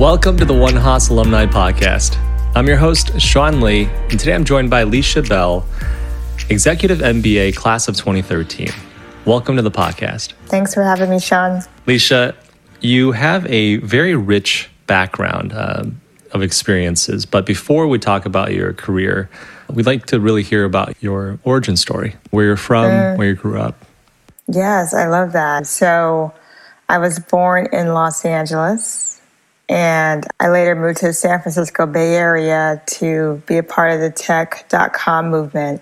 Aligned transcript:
Welcome 0.00 0.38
to 0.38 0.46
the 0.46 0.54
One 0.54 0.76
Haas 0.76 1.10
Alumni 1.10 1.44
Podcast. 1.44 2.16
I'm 2.56 2.66
your 2.66 2.78
host, 2.78 3.20
Sean 3.20 3.60
Lee, 3.60 3.84
and 4.08 4.18
today 4.18 4.32
I'm 4.32 4.46
joined 4.46 4.70
by 4.70 4.82
Leisha 4.82 5.28
Bell, 5.28 5.66
Executive 6.48 7.00
MBA 7.00 7.54
Class 7.54 7.86
of 7.86 7.98
2013. 7.98 8.70
Welcome 9.26 9.56
to 9.56 9.62
the 9.62 9.70
podcast. 9.70 10.32
Thanks 10.46 10.72
for 10.72 10.82
having 10.82 11.10
me, 11.10 11.20
Sean. 11.20 11.60
Leisha, 11.86 12.34
you 12.80 13.12
have 13.12 13.44
a 13.44 13.76
very 13.76 14.14
rich 14.16 14.70
background 14.86 15.52
uh, 15.52 15.84
of 16.30 16.42
experiences, 16.42 17.26
but 17.26 17.44
before 17.44 17.86
we 17.86 17.98
talk 17.98 18.24
about 18.24 18.54
your 18.54 18.72
career, 18.72 19.28
we'd 19.68 19.84
like 19.84 20.06
to 20.06 20.18
really 20.18 20.42
hear 20.42 20.64
about 20.64 20.94
your 21.02 21.38
origin 21.44 21.76
story, 21.76 22.16
where 22.30 22.46
you're 22.46 22.56
from, 22.56 22.86
mm. 22.86 23.18
where 23.18 23.28
you 23.28 23.34
grew 23.34 23.60
up. 23.60 23.84
Yes, 24.48 24.94
I 24.94 25.08
love 25.08 25.32
that. 25.32 25.66
So, 25.66 26.32
I 26.88 26.96
was 26.96 27.18
born 27.18 27.68
in 27.70 27.88
Los 27.88 28.24
Angeles 28.24 29.09
and 29.70 30.26
I 30.40 30.48
later 30.48 30.74
moved 30.74 30.98
to 30.98 31.06
the 31.06 31.12
San 31.12 31.40
Francisco 31.40 31.86
Bay 31.86 32.16
Area 32.16 32.82
to 32.98 33.40
be 33.46 33.56
a 33.56 33.62
part 33.62 33.92
of 33.92 34.00
the 34.00 34.10
tech.com 34.10 35.30
movement. 35.30 35.80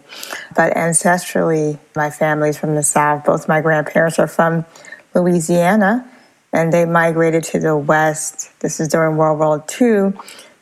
But 0.54 0.74
ancestrally, 0.74 1.78
my 1.96 2.10
family's 2.10 2.58
from 2.58 2.74
the 2.74 2.82
South. 2.82 3.24
Both 3.24 3.48
my 3.48 3.62
grandparents 3.62 4.18
are 4.18 4.26
from 4.26 4.66
Louisiana 5.14 6.06
and 6.52 6.70
they 6.70 6.84
migrated 6.84 7.44
to 7.44 7.60
the 7.60 7.78
West. 7.78 8.50
This 8.60 8.78
is 8.78 8.88
during 8.88 9.16
World 9.16 9.38
War 9.38 9.64
II 9.80 10.12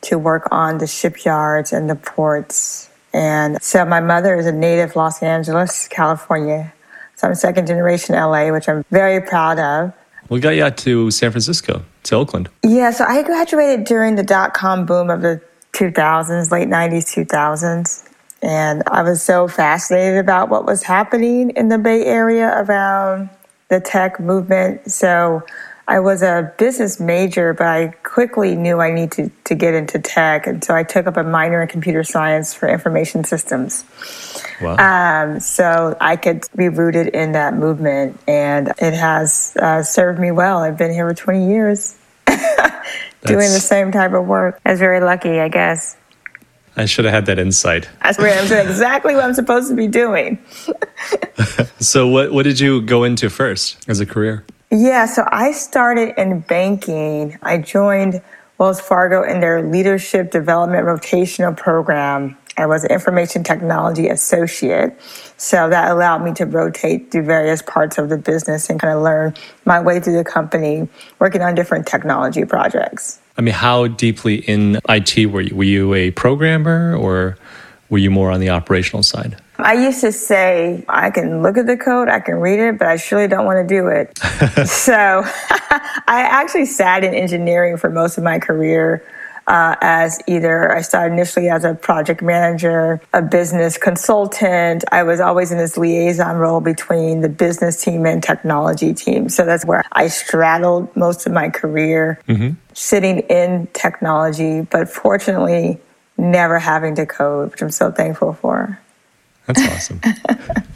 to 0.03 0.19
work 0.19 0.47
on 0.53 0.79
the 0.79 0.87
shipyards 0.87 1.73
and 1.73 1.91
the 1.91 1.97
ports. 1.97 2.89
And 3.13 3.61
so 3.61 3.85
my 3.85 3.99
mother 3.99 4.37
is 4.37 4.47
a 4.47 4.53
native 4.53 4.95
Los 4.95 5.21
Angeles, 5.21 5.89
California. 5.89 6.73
So 7.17 7.27
I'm 7.27 7.35
second 7.35 7.67
generation 7.67 8.15
LA, 8.15 8.53
which 8.53 8.69
I'm 8.69 8.85
very 8.93 9.21
proud 9.21 9.59
of. 9.59 9.93
We 10.29 10.41
got 10.41 10.51
you 10.51 10.65
out 10.65 10.77
to 10.79 11.11
San 11.11 11.31
Francisco, 11.31 11.83
to 12.05 12.17
Oakland. 12.17 12.49
Yeah, 12.65 12.91
so 12.91 13.05
I 13.05 13.23
graduated 13.23 13.85
during 13.85 14.17
the 14.17 14.23
dot 14.23 14.55
com 14.55 14.87
boom 14.87 15.11
of 15.11 15.23
the 15.23 15.41
2000s, 15.73 16.51
late 16.51 16.69
90s, 16.69 17.15
2000s. 17.15 18.09
And 18.43 18.83
I 18.87 19.03
was 19.03 19.23
so 19.23 19.49
fascinated 19.49 20.19
about 20.19 20.49
what 20.49 20.65
was 20.65 20.83
happening 20.83 21.51
in 21.51 21.69
the 21.69 21.79
Bay 21.79 22.05
Area 22.05 22.63
around 22.63 23.31
the 23.69 23.81
tech 23.81 24.21
movement. 24.21 24.91
So 24.91 25.43
I 25.89 26.01
was 26.01 26.23
a 26.23 26.53
business 26.59 26.99
major, 26.99 27.55
but 27.55 27.67
I 27.67 27.89
quickly 28.03 28.57
knew 28.57 28.81
I 28.81 28.91
needed 28.91 29.13
to, 29.13 29.31
to 29.45 29.55
get 29.55 29.75
into 29.75 30.01
tech. 30.01 30.49
And 30.49 30.63
so 30.65 30.75
I 30.75 30.83
took 30.83 31.07
up 31.07 31.17
a 31.17 31.23
minor 31.23 31.63
in 31.63 31.69
computer 31.69 32.03
science 32.03 32.53
for 32.53 32.69
information 32.69 33.23
systems. 33.23 33.85
Wow. 34.61 34.77
Um, 34.79 35.39
so 35.39 35.97
I 36.01 36.17
could 36.17 36.45
be 36.57 36.69
rooted 36.69 37.09
in 37.09 37.33
that 37.33 37.55
movement. 37.55 38.19
And 38.27 38.73
it 38.79 38.95
has 38.95 39.57
uh, 39.61 39.85
served 39.85 40.19
me 40.19 40.33
well. 40.33 40.59
I've 40.59 40.77
been 40.77 40.93
here 40.93 41.09
for 41.09 41.15
20 41.15 41.49
years 41.49 41.97
doing 42.27 43.53
the 43.53 43.61
same 43.61 43.93
type 43.93 44.13
of 44.13 44.27
work. 44.27 44.61
I 44.67 44.73
was 44.73 44.81
very 44.81 45.01
lucky, 45.01 45.39
I 45.39 45.49
guess. 45.49 45.97
I 46.77 46.87
should 46.87 47.05
have 47.05 47.15
had 47.15 47.27
that 47.27 47.39
insight. 47.39 47.89
Doing 48.19 48.67
exactly 48.67 49.15
what 49.15 49.25
I'm 49.25 49.35
supposed 49.35 49.69
to 49.71 49.77
be 49.77 49.87
doing. 49.87 50.39
so, 51.79 52.09
what, 52.09 52.33
what 52.33 52.43
did 52.43 52.61
you 52.61 52.83
go 52.83 53.05
into 53.05 53.31
first 53.31 53.89
as 53.89 54.01
a 54.01 54.05
career? 54.05 54.45
Yeah, 54.71 55.07
so 55.07 55.25
I 55.31 55.53
started 55.53 56.21
in 56.21 56.41
banking. 56.41 57.39
I 57.41 57.59
joined 57.59 58.21
Wells 58.59 58.81
Fargo 58.81 59.23
in 59.23 59.41
their 59.41 59.63
leadership 59.63 60.33
development 60.33 60.87
rotational 60.87 61.57
program. 61.57 62.37
I 62.59 62.67
was 62.67 62.85
an 62.85 62.91
information 62.91 63.45
technology 63.45 64.09
associate. 64.09 64.99
So 65.37 65.69
that 65.69 65.91
allowed 65.91 66.25
me 66.25 66.33
to 66.35 66.47
rotate 66.47 67.13
through 67.13 67.25
various 67.25 67.63
parts 67.63 67.99
of 67.99 68.09
the 68.09 68.17
business 68.17 68.69
and 68.69 68.81
kind 68.81 68.95
of 68.95 69.03
learn 69.03 69.35
my 69.67 69.81
way 69.81 70.01
through 70.01 70.17
the 70.17 70.25
company, 70.25 70.89
working 71.21 71.43
on 71.43 71.55
different 71.55 71.87
technology 71.87 72.45
projects. 72.45 73.21
I 73.39 73.43
mean, 73.43 73.55
how 73.55 73.87
deeply 73.87 74.37
in 74.37 74.81
IT 74.89 75.27
were 75.27 75.43
you? 75.43 75.55
Were 75.55 75.65
you 75.65 75.95
a 75.95 76.11
programmer 76.11 76.97
or 76.97 77.37
were 77.89 77.99
you 77.99 78.11
more 78.11 78.31
on 78.33 78.41
the 78.41 78.49
operational 78.49 79.03
side? 79.03 79.37
I 79.59 79.75
used 79.75 80.01
to 80.03 80.13
say, 80.13 80.85
I 80.89 81.11
can 81.11 81.43
look 81.43 81.57
at 81.57 81.67
the 81.67 81.77
code, 81.77 82.09
I 82.09 82.21
can 82.21 82.37
read 82.37 82.61
it, 82.61 82.79
but 82.79 82.89
I 82.89 82.97
surely 82.97 83.29
don't 83.29 83.47
want 83.47 83.67
to 83.67 83.75
do 83.75 83.89
it. 83.89 84.19
so 84.69 85.23
I 86.07 86.27
actually 86.31 86.67
sat 86.67 87.05
in 87.05 87.15
engineering 87.15 87.77
for 87.77 87.91
most 87.91 88.19
of 88.19 88.25
my 88.25 88.39
career. 88.39 89.05
Uh, 89.49 89.77
as 89.81 90.21
either 90.27 90.75
I 90.75 90.81
started 90.81 91.13
initially 91.13 91.49
as 91.49 91.63
a 91.63 91.73
project 91.73 92.21
manager, 92.21 93.01
a 93.13 93.23
business 93.23 93.79
consultant. 93.79 94.83
I 94.91 95.05
was 95.05 95.21
always 95.21 95.53
in 95.53 95.59
this 95.59 95.77
liaison 95.77 96.37
role 96.37 96.61
between 96.61 97.21
the 97.21 97.29
business 97.29 97.81
team 97.81 98.07
and 98.07 98.21
technology 98.21 98.93
team. 98.93 99.29
So 99.29 99.45
that's 99.45 99.65
where 99.65 99.85
I 99.93 100.09
straddled 100.09 100.97
most 100.97 101.27
of 101.27 101.33
my 101.33 101.49
career, 101.49 102.21
mm-hmm. 102.29 102.55
sitting 102.73 103.21
in 103.21 103.69
technology, 103.73 104.63
but 104.63 104.89
fortunately, 104.89 105.79
never 106.19 106.59
having 106.59 106.97
to 106.97 107.07
code, 107.07 107.53
which 107.53 107.63
I'm 107.63 107.71
so 107.71 107.93
thankful 107.93 108.33
for. 108.33 108.81
That's 109.47 109.63
awesome. 109.69 110.01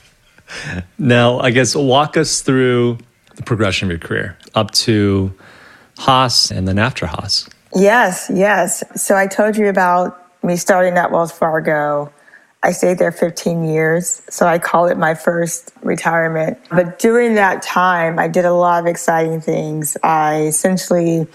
now, 0.98 1.38
I 1.40 1.50
guess 1.50 1.74
walk 1.74 2.16
us 2.16 2.40
through 2.40 2.98
the 3.36 3.42
progression 3.42 3.86
of 3.86 3.90
your 3.90 3.98
career 3.98 4.36
up 4.54 4.70
to 4.72 5.32
Haas 5.98 6.50
and 6.50 6.66
then 6.66 6.78
after 6.78 7.06
Haas. 7.06 7.48
Yes, 7.74 8.30
yes. 8.32 8.82
So 9.00 9.16
I 9.16 9.26
told 9.26 9.56
you 9.56 9.68
about 9.68 10.16
me 10.42 10.56
starting 10.56 10.96
at 10.96 11.10
Wells 11.10 11.32
Fargo. 11.32 12.12
I 12.62 12.72
stayed 12.72 12.98
there 12.98 13.12
15 13.12 13.64
years, 13.64 14.20
so 14.28 14.46
I 14.46 14.58
call 14.58 14.86
it 14.86 14.98
my 14.98 15.14
first 15.14 15.72
retirement. 15.82 16.58
But 16.70 16.98
during 16.98 17.34
that 17.36 17.62
time, 17.62 18.18
I 18.18 18.28
did 18.28 18.44
a 18.44 18.52
lot 18.52 18.80
of 18.80 18.86
exciting 18.86 19.40
things. 19.40 19.96
I 20.02 20.42
essentially 20.42 21.26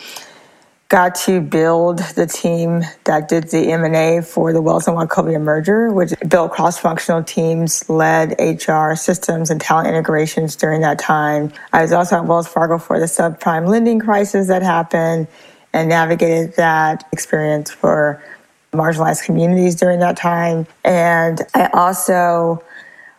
got 0.95 1.13
to 1.13 1.41
build 1.41 1.99
the 2.15 2.25
team 2.25 2.81
that 3.03 3.27
did 3.27 3.49
the 3.49 3.69
M&A 3.69 4.21
for 4.21 4.53
the 4.53 4.61
Wells 4.61 4.87
and 4.87 4.95
Wachovia 4.95 5.41
merger, 5.41 5.91
which 5.91 6.13
built 6.29 6.53
cross-functional 6.53 7.21
teams, 7.25 7.89
led 7.89 8.33
HR 8.39 8.95
systems 8.95 9.49
and 9.49 9.59
talent 9.59 9.89
integrations 9.89 10.55
during 10.55 10.79
that 10.79 10.97
time. 10.97 11.51
I 11.73 11.81
was 11.81 11.91
also 11.91 12.15
at 12.15 12.25
Wells 12.25 12.47
Fargo 12.47 12.77
for 12.77 12.97
the 12.97 13.07
subprime 13.07 13.67
lending 13.67 13.99
crisis 13.99 14.47
that 14.47 14.63
happened 14.63 15.27
and 15.73 15.89
navigated 15.89 16.55
that 16.55 17.05
experience 17.11 17.69
for 17.69 18.23
marginalized 18.71 19.25
communities 19.25 19.75
during 19.75 19.99
that 19.99 20.15
time. 20.15 20.65
And 20.85 21.41
I 21.53 21.69
also 21.73 22.63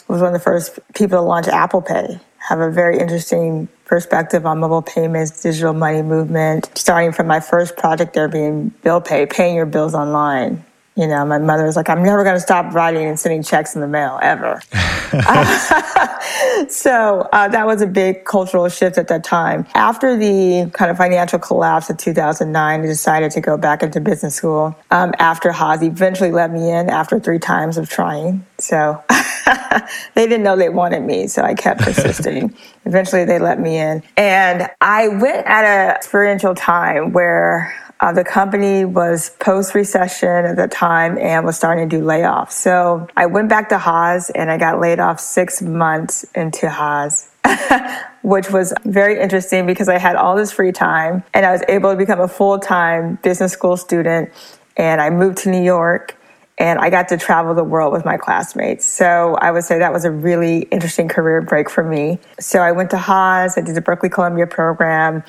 was 0.09 0.23
one 0.23 0.29
of 0.29 0.33
the 0.33 0.41
first 0.41 0.79
people 0.95 1.19
to 1.19 1.21
launch 1.21 1.47
Apple 1.47 1.83
Pay, 1.83 2.21
have 2.39 2.61
a 2.61 2.71
very 2.71 2.99
interesting 2.99 3.69
perspective 3.87 4.45
on 4.47 4.59
mobile 4.61 4.83
payments, 4.83 5.43
digital 5.43 5.73
money 5.73 6.03
movement, 6.03 6.71
starting 6.77 7.13
from 7.13 7.27
my 7.27 7.41
first 7.41 7.77
project 7.77 8.15
there 8.15 8.29
being 8.29 8.69
bill 8.83 9.01
pay, 9.01 9.27
paying 9.27 9.57
your 9.57 9.67
bills 9.67 9.95
online. 9.95 10.65
You 10.97 11.07
know, 11.07 11.27
my 11.27 11.39
mother 11.39 11.65
was 11.65 11.77
like, 11.77 11.91
I'm 11.91 12.03
never 12.03 12.25
going 12.25 12.37
to 12.37 12.41
stop 12.41 12.75
writing 12.75 13.07
and 13.07 13.21
sending 13.21 13.43
checks 13.43 13.75
in 13.75 13.83
the 13.83 13.87
mail 13.87 14.19
ever. 14.23 14.63
so 16.71 17.29
uh, 17.33 17.49
that 17.49 17.67
was 17.67 17.83
a 17.83 17.87
big 17.87 18.25
cultural 18.25 18.67
shift 18.71 18.97
at 18.97 19.09
that 19.09 19.23
time. 19.23 19.67
After 19.75 20.17
the 20.17 20.71
kind 20.73 20.91
of 20.91 20.97
financial 20.97 21.39
collapse 21.39 21.91
of 21.91 21.99
2009, 21.99 22.81
I 22.81 22.87
decided 22.87 23.31
to 23.33 23.43
go 23.43 23.59
back 23.59 23.83
into 23.83 24.01
business 24.01 24.37
school. 24.37 24.75
Um, 24.91 25.13
after 25.19 25.53
Haas 25.53 25.83
eventually 25.83 26.33
let 26.33 26.51
me 26.51 26.71
in 26.71 26.89
after 26.89 27.21
three 27.21 27.39
times 27.39 27.77
of 27.77 27.91
trying. 27.91 28.47
So 28.59 29.05
they 30.15 30.27
didn't 30.27 30.43
know 30.43 30.57
they 30.57 30.71
wanted 30.71 31.03
me, 31.03 31.27
so 31.27 31.43
I 31.43 31.53
kept 31.53 31.83
persisting. 31.83 32.57
eventually 32.87 33.27
they 33.27 33.39
let 33.39 33.61
me 33.61 33.77
in. 33.77 34.03
And 34.17 34.71
I 34.81 35.09
went 35.09 35.47
at 35.47 35.65
an 35.65 35.95
experiential 35.95 36.55
time 36.55 37.13
where 37.13 37.75
uh, 38.01 38.13
the 38.13 38.25
company 38.25 38.85
was 38.85 39.31
post 39.39 39.75
recession 39.75 40.45
at 40.45 40.57
the 40.57 40.69
time 40.69 41.17
and 41.19 41.47
was 41.47 41.57
starting 41.57 41.89
to 41.89 41.99
do 41.99 42.05
layoffs. 42.05 42.53
So 42.53 43.09
I 43.17 43.27
went 43.27 43.49
back 43.49 43.71
to 43.71 43.79
Haas 43.79 44.31
and 44.31 44.51
I 44.51 44.59
got 44.59 44.81
laid 44.81 45.01
off 45.01 45.19
six 45.19 45.63
months 45.63 46.25
into 46.35 46.69
Haas. 46.69 47.29
which 48.23 48.51
was 48.51 48.75
very 48.85 49.21
interesting 49.21 49.67
because 49.67 49.89
I 49.89 49.99
had 49.99 50.17
all 50.17 50.35
this 50.35 50.51
free 50.51 50.73
time 50.73 51.23
and 51.33 51.47
I 51.47 51.53
was 51.53 51.63
able 51.69 51.93
to 51.93 51.97
become 51.97 52.21
a 52.21 52.27
full 52.27 52.59
time 52.59 53.21
business 53.23 53.53
school 53.53 53.77
student. 53.77 54.31
And 54.77 55.01
I 55.01 55.11
moved 55.11 55.39
to 55.39 55.51
New 55.51 55.63
York 55.63 56.17
and 56.59 56.81
I 56.81 56.91
got 56.91 57.09
to 57.09 57.17
travel 57.17 57.55
the 57.55 57.63
world 57.63 57.93
with 57.93 58.05
my 58.05 58.17
classmates. 58.17 58.85
So 58.85 59.37
I 59.41 59.53
would 59.53 59.63
say 59.63 59.79
that 59.79 59.93
was 59.93 60.05
a 60.05 60.11
really 60.11 60.63
interesting 60.73 61.07
career 61.07 61.41
break 61.41 61.71
for 61.71 61.85
me. 61.85 62.19
So 62.41 62.61
I 62.61 62.73
went 62.73 62.91
to 62.91 62.99
Haas, 62.99 63.57
I 63.57 63.61
did 63.61 63.77
the 63.77 63.81
Berkeley 63.81 64.09
Columbia 64.09 64.47
program. 64.49 65.23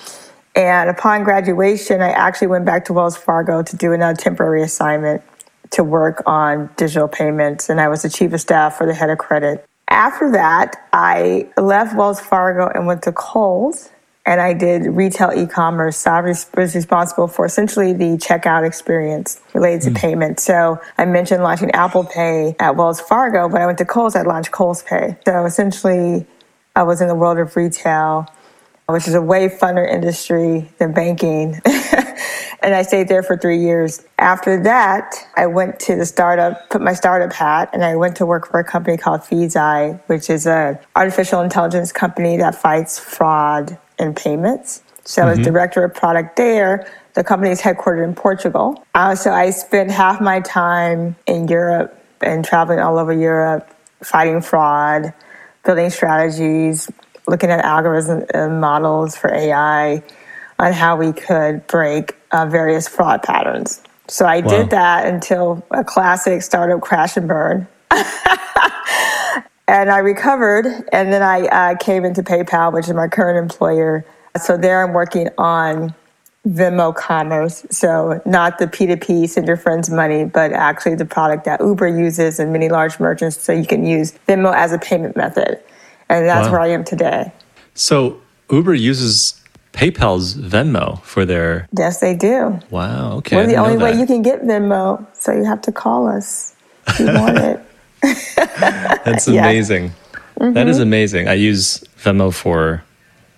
And 0.58 0.90
upon 0.90 1.24
graduation, 1.24 2.02
I 2.02 2.10
actually 2.10 2.48
went 2.48 2.66
back 2.66 2.86
to 2.86 2.94
Wells 2.94 3.16
Fargo 3.16 3.62
to 3.62 3.78
do 3.78 3.94
another 3.94 4.20
temporary 4.20 4.64
assignment 4.64 5.22
to 5.70 5.84
work 5.84 6.24
on 6.26 6.72
digital 6.78 7.08
payments. 7.08 7.70
And 7.70 7.80
I 7.80 7.88
was 7.90 8.02
the 8.02 8.10
chief 8.10 8.34
of 8.34 8.42
staff 8.42 8.76
for 8.76 8.88
the 8.88 8.96
head 8.96 9.12
of 9.12 9.20
credit. 9.20 9.64
After 9.88 10.32
that, 10.32 10.76
I 10.92 11.48
left 11.58 11.96
Wells 11.96 12.20
Fargo 12.20 12.68
and 12.74 12.88
went 12.88 13.04
to 13.04 13.12
Kohl's 13.12 13.92
and 14.26 14.42
I 14.42 14.54
did 14.54 14.88
retail 14.88 15.32
e-commerce. 15.32 15.98
So 15.98 16.12
I 16.12 16.22
was 16.22 16.50
responsible 16.56 17.28
for 17.28 17.46
essentially 17.46 17.94
the 17.94 18.18
checkout 18.18 18.66
experience 18.66 19.40
related 19.54 19.84
to 19.84 19.92
mm. 19.92 19.96
payment. 19.96 20.40
So 20.40 20.82
I 20.98 21.06
mentioned 21.06 21.44
launching 21.44 21.70
Apple 21.72 22.04
Pay 22.04 22.56
at 22.60 22.76
Wells 22.76 23.00
Fargo. 23.00 23.48
When 23.48 23.62
I 23.62 23.68
went 23.68 23.78
to 23.78 23.86
Kohl's, 23.86 24.16
I 24.16 24.24
launched 24.24 24.52
Kohl's 24.52 24.82
Pay. 24.82 25.18
So 25.26 25.46
essentially, 25.46 26.26
I 26.76 26.84
was 26.84 27.00
in 27.00 27.08
the 27.08 27.16
world 27.16 27.38
of 27.38 27.56
retail 27.56 28.28
which 28.88 29.08
is 29.08 29.14
a 29.14 29.22
way 29.22 29.50
funner 29.50 29.88
industry 29.88 30.70
than 30.80 30.94
banking. 30.94 31.62
And 32.62 32.74
I 32.74 32.82
stayed 32.82 33.08
there 33.08 33.24
for 33.24 33.38
three 33.38 33.60
years. 33.60 34.04
After 34.18 34.62
that, 34.64 35.16
I 35.36 35.46
went 35.46 35.80
to 35.82 35.96
the 35.96 36.06
startup, 36.06 36.70
put 36.70 36.82
my 36.82 36.94
startup 36.94 37.32
hat, 37.32 37.70
and 37.72 37.84
I 37.84 37.96
went 37.96 38.16
to 38.18 38.26
work 38.26 38.50
for 38.50 38.60
a 38.60 38.64
company 38.64 38.98
called 38.98 39.22
Feedzai, 39.22 40.02
which 40.08 40.30
is 40.30 40.48
a 40.48 40.80
artificial 40.96 41.42
intelligence 41.42 41.92
company 41.92 42.38
that 42.38 42.56
fights 42.56 42.98
fraud 43.00 43.78
and 44.00 44.16
payments. 44.16 44.82
So 45.04 45.22
mm-hmm. 45.22 45.28
I 45.28 45.30
was 45.30 45.40
mm-hmm. 45.40 45.54
director 45.54 45.84
of 45.84 45.94
product 45.94 46.36
there. 46.36 46.92
The 47.14 47.24
company 47.24 47.52
is 47.52 47.62
headquartered 47.62 48.04
in 48.04 48.16
Portugal. 48.16 48.84
Uh, 48.96 49.16
so 49.16 49.32
I 49.32 49.52
spent 49.52 49.92
half 49.92 50.20
my 50.20 50.40
time 50.42 51.16
in 51.26 51.48
Europe 51.48 51.98
and 52.22 52.44
traveling 52.44 52.80
all 52.80 52.98
over 52.98 53.14
Europe, 53.14 53.70
fighting 54.04 54.42
fraud, 54.42 55.14
building 55.64 55.90
strategies, 55.90 56.90
looking 57.28 57.52
at 57.52 57.64
algorithms 57.64 58.30
and 58.34 58.60
models 58.62 59.16
for 59.16 59.34
AI 59.34 60.02
on 60.60 60.74
how 60.74 60.96
we 60.96 61.14
could 61.14 61.66
break 61.68 62.16
uh, 62.32 62.46
various 62.46 62.88
fraud 62.88 63.22
patterns. 63.22 63.82
So 64.08 64.26
I 64.26 64.40
wow. 64.40 64.50
did 64.50 64.70
that 64.72 65.06
until 65.06 65.66
a 65.72 65.84
classic 65.84 66.42
startup 66.42 66.82
crash 66.82 67.18
and 67.18 67.28
burn. 67.28 67.68
and 69.68 69.90
I 69.90 70.00
recovered, 70.00 70.66
and 70.92 71.12
then 71.12 71.22
I 71.22 71.48
uh, 71.48 71.76
came 71.76 72.06
into 72.06 72.24
PayPal, 72.24 72.74
which 72.74 72.88
is 72.88 72.94
my 72.94 73.08
current 73.08 73.38
employer. 73.38 74.06
So 74.42 74.56
there 74.58 74.84
I'm 74.84 74.94
working 74.94 75.30
on 75.38 75.94
Venmo 76.48 76.96
Commerce. 76.96 77.66
So 77.70 78.22
not 78.26 78.60
the 78.60 78.68
P2P, 78.68 79.30
send 79.30 79.48
your 79.48 79.58
friends 79.58 79.90
money, 79.90 80.24
but 80.24 80.54
actually 80.54 80.96
the 80.96 81.06
product 81.06 81.44
that 81.46 81.60
Uber 81.60 81.88
uses 81.88 82.40
and 82.40 82.54
many 82.54 82.70
large 82.70 83.00
merchants. 83.00 83.42
So 83.42 83.52
you 83.52 83.66
can 83.66 83.86
use 83.86 84.14
Venmo 84.28 84.56
as 84.56 84.72
a 84.72 84.80
payment 84.80 85.18
method. 85.18 85.62
And 86.10 86.28
that's 86.28 86.48
wow. 86.48 86.54
where 86.54 86.62
I 86.62 86.68
am 86.68 86.84
today. 86.84 87.32
So 87.74 88.22
Uber 88.50 88.74
uses 88.74 89.40
PayPal's 89.74 90.34
Venmo 90.36 91.02
for 91.04 91.26
their. 91.26 91.68
Yes, 91.78 92.00
they 92.00 92.16
do. 92.16 92.60
Wow. 92.70 93.18
Okay. 93.18 93.36
We're 93.36 93.48
the 93.48 93.56
only 93.56 93.78
way 93.78 93.98
you 93.98 94.08
can 94.08 94.22
get 94.22 94.42
Venmo, 94.42 95.06
so 95.14 95.32
you 95.32 95.44
have 95.44 95.62
to 95.64 95.72
call 95.72 96.08
us 96.08 96.56
if 96.88 97.00
you 97.00 97.06
want 97.08 97.38
it. 97.38 97.62
That's 99.06 99.28
amazing. 99.28 99.92
Mm-hmm. 100.40 100.54
That 100.54 100.68
is 100.68 100.80
amazing. 100.80 101.28
I 101.28 101.34
use 101.34 101.84
Venmo 102.00 102.34
for 102.34 102.84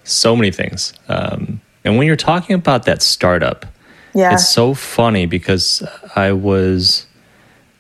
so 0.04 0.36
many 0.36 0.52
things. 0.52 0.94
Um, 1.08 1.62
and 1.84 1.98
when 1.98 2.08
you're 2.08 2.16
talking 2.16 2.56
about 2.56 2.84
that 2.86 3.02
startup, 3.02 3.66
yeah. 4.14 4.34
it's 4.34 4.50
so 4.50 4.74
funny 4.74 5.26
because 5.26 5.84
I 6.16 6.34
was 6.34 7.06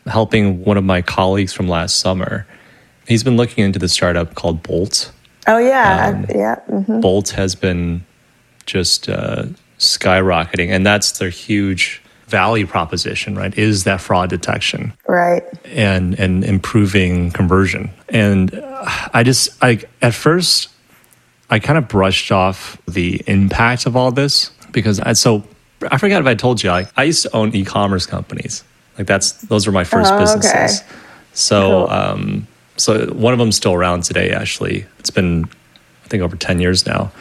helping 0.05 0.63
one 0.63 0.77
of 0.77 0.83
my 0.83 1.01
colleagues 1.01 1.53
from 1.53 1.67
last 1.67 1.99
summer. 1.99 2.47
He's 3.09 3.23
been 3.23 3.37
looking 3.37 3.65
into 3.65 3.79
the 3.79 3.89
startup 3.89 4.35
called 4.35 4.63
Bolt. 4.63 5.11
Oh 5.47 5.57
yeah, 5.57 6.07
um, 6.07 6.25
yeah. 6.29 6.55
Mm-hmm. 6.69 7.01
Bolt 7.01 7.29
has 7.31 7.55
been 7.55 8.05
just 8.65 9.09
uh, 9.09 9.45
skyrocketing, 9.79 10.69
and 10.69 10.85
that's 10.85 11.17
their 11.17 11.29
huge 11.29 12.01
value 12.27 12.67
proposition, 12.67 13.35
right? 13.35 13.57
Is 13.57 13.83
that 13.85 13.99
fraud 13.99 14.29
detection, 14.29 14.93
right? 15.07 15.43
And 15.65 16.17
and 16.19 16.43
improving 16.43 17.31
conversion. 17.31 17.89
And 18.09 18.63
I 19.13 19.23
just 19.23 19.49
I 19.61 19.81
at 20.01 20.13
first 20.13 20.69
I 21.49 21.59
kind 21.59 21.77
of 21.77 21.87
brushed 21.87 22.31
off 22.31 22.79
the 22.87 23.21
impact 23.25 23.85
of 23.87 23.95
all 23.95 24.11
this 24.11 24.51
because 24.71 24.99
I 24.99 25.13
so 25.13 25.43
I 25.91 25.97
forgot 25.97 26.21
if 26.21 26.27
I 26.27 26.35
told 26.35 26.61
you 26.61 26.69
I, 26.69 26.85
I 26.95 27.05
used 27.05 27.23
to 27.23 27.35
own 27.35 27.55
e-commerce 27.55 28.05
companies. 28.05 28.63
Like 28.97 29.07
that's 29.07 29.31
those 29.31 29.65
were 29.65 29.73
my 29.73 29.83
first 29.83 30.13
oh, 30.13 30.19
businesses. 30.19 30.81
Okay. 30.81 30.91
So 31.33 31.87
cool. 31.87 31.89
um, 31.89 32.47
so 32.79 33.07
one 33.13 33.33
of 33.33 33.39
them's 33.39 33.55
still 33.55 33.73
around 33.73 34.03
today. 34.03 34.31
Actually, 34.31 34.85
it's 34.99 35.09
been 35.09 35.45
I 36.05 36.07
think 36.07 36.23
over 36.23 36.35
ten 36.35 36.59
years 36.59 36.85
now. 36.85 37.11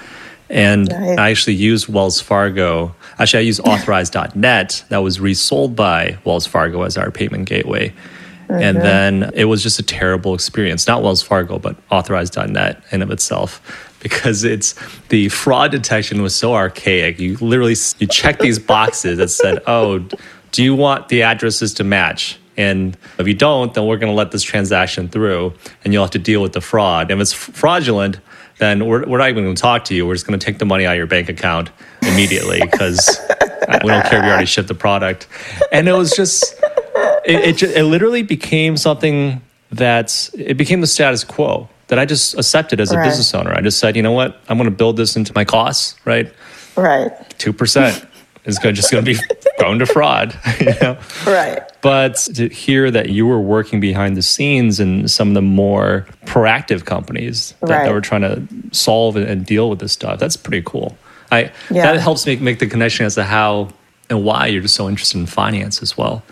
And 0.50 0.88
nice. 0.88 1.18
I 1.18 1.30
actually 1.30 1.54
used 1.54 1.88
Wells 1.88 2.20
Fargo. 2.20 2.94
Actually, 3.18 3.40
I 3.40 3.42
used 3.42 3.60
authorize.net 3.66 4.84
that 4.88 4.98
was 4.98 5.20
resold 5.20 5.76
by 5.76 6.18
Wells 6.24 6.46
Fargo 6.46 6.82
as 6.82 6.96
our 6.96 7.10
payment 7.10 7.48
gateway. 7.48 7.92
Mm-hmm. 8.48 8.62
And 8.62 8.76
then 8.78 9.30
it 9.34 9.44
was 9.44 9.62
just 9.62 9.78
a 9.78 9.82
terrible 9.82 10.32
experience. 10.34 10.86
Not 10.86 11.02
Wells 11.02 11.22
Fargo, 11.22 11.58
but 11.58 11.76
authorize.net 11.90 12.82
in 12.92 13.02
of 13.02 13.10
itself 13.10 13.60
because 14.00 14.44
it's 14.44 14.74
the 15.08 15.28
fraud 15.28 15.70
detection 15.70 16.22
was 16.22 16.34
so 16.34 16.54
archaic. 16.54 17.18
You 17.18 17.36
literally 17.38 17.76
you 17.98 18.06
check 18.06 18.38
these 18.38 18.58
boxes 18.58 19.18
that 19.18 19.28
said, 19.28 19.62
"Oh, 19.66 19.98
do 20.52 20.62
you 20.62 20.74
want 20.74 21.08
the 21.08 21.22
addresses 21.22 21.74
to 21.74 21.84
match?" 21.84 22.38
And 22.58 22.98
if 23.18 23.28
you 23.28 23.34
don't, 23.34 23.72
then 23.72 23.86
we're 23.86 23.96
going 23.96 24.10
to 24.10 24.16
let 24.16 24.32
this 24.32 24.42
transaction 24.42 25.08
through, 25.08 25.54
and 25.84 25.92
you'll 25.94 26.02
have 26.02 26.10
to 26.10 26.18
deal 26.18 26.42
with 26.42 26.52
the 26.52 26.60
fraud. 26.60 27.10
And 27.10 27.20
if 27.20 27.22
it's 27.22 27.32
fraudulent, 27.32 28.18
then 28.58 28.84
we're, 28.84 29.06
we're 29.06 29.18
not 29.18 29.28
even 29.30 29.44
going 29.44 29.54
to 29.54 29.62
talk 29.62 29.84
to 29.84 29.94
you. 29.94 30.06
We're 30.06 30.16
just 30.16 30.26
going 30.26 30.38
to 30.38 30.44
take 30.44 30.58
the 30.58 30.64
money 30.64 30.84
out 30.84 30.92
of 30.92 30.98
your 30.98 31.06
bank 31.06 31.28
account 31.28 31.70
immediately 32.02 32.60
because 32.60 33.20
we 33.84 33.90
don't 33.90 34.04
care 34.06 34.18
if 34.18 34.24
you 34.24 34.30
already 34.30 34.46
shipped 34.46 34.66
the 34.66 34.74
product. 34.74 35.28
And 35.70 35.88
it 35.88 35.92
was 35.92 36.16
just, 36.16 36.60
it, 37.24 37.62
it, 37.62 37.76
it 37.76 37.84
literally 37.84 38.22
became 38.22 38.76
something 38.76 39.40
that 39.70 40.28
it 40.34 40.56
became 40.56 40.80
the 40.80 40.88
status 40.88 41.22
quo 41.22 41.68
that 41.86 42.00
I 42.00 42.06
just 42.06 42.36
accepted 42.36 42.80
as 42.80 42.90
a 42.90 42.96
right. 42.96 43.04
business 43.04 43.32
owner. 43.34 43.52
I 43.52 43.60
just 43.60 43.78
said, 43.78 43.94
you 43.94 44.02
know 44.02 44.12
what, 44.12 44.40
I'm 44.48 44.58
going 44.58 44.68
to 44.68 44.76
build 44.76 44.96
this 44.96 45.16
into 45.16 45.32
my 45.34 45.44
costs, 45.44 45.94
right? 46.04 46.32
Right. 46.76 47.12
Two 47.38 47.52
percent 47.52 48.04
is 48.48 48.58
going 48.58 48.74
just 48.74 48.90
going 48.90 49.04
to 49.04 49.14
be 49.14 49.20
prone 49.58 49.78
to 49.78 49.86
fraud. 49.86 50.36
You 50.60 50.74
know? 50.80 50.98
Right. 51.26 51.62
But 51.82 52.16
to 52.34 52.48
hear 52.48 52.90
that 52.90 53.10
you 53.10 53.26
were 53.26 53.40
working 53.40 53.78
behind 53.78 54.16
the 54.16 54.22
scenes 54.22 54.80
in 54.80 55.06
some 55.06 55.28
of 55.28 55.34
the 55.34 55.42
more 55.42 56.06
proactive 56.24 56.84
companies 56.84 57.54
that, 57.60 57.70
right. 57.70 57.84
that 57.84 57.92
were 57.92 58.00
trying 58.00 58.22
to 58.22 58.42
solve 58.72 59.16
and 59.16 59.46
deal 59.46 59.70
with 59.70 59.78
this 59.78 59.92
stuff, 59.92 60.18
that's 60.18 60.36
pretty 60.36 60.62
cool. 60.66 60.98
I 61.30 61.52
yeah. 61.70 61.92
that 61.92 62.00
helps 62.00 62.26
make 62.26 62.40
make 62.40 62.58
the 62.58 62.66
connection 62.66 63.06
as 63.06 63.14
to 63.16 63.24
how 63.24 63.68
and 64.10 64.24
why 64.24 64.46
you're 64.46 64.62
just 64.62 64.74
so 64.74 64.88
interested 64.88 65.18
in 65.18 65.26
finance 65.26 65.82
as 65.82 65.96
well. 65.96 66.22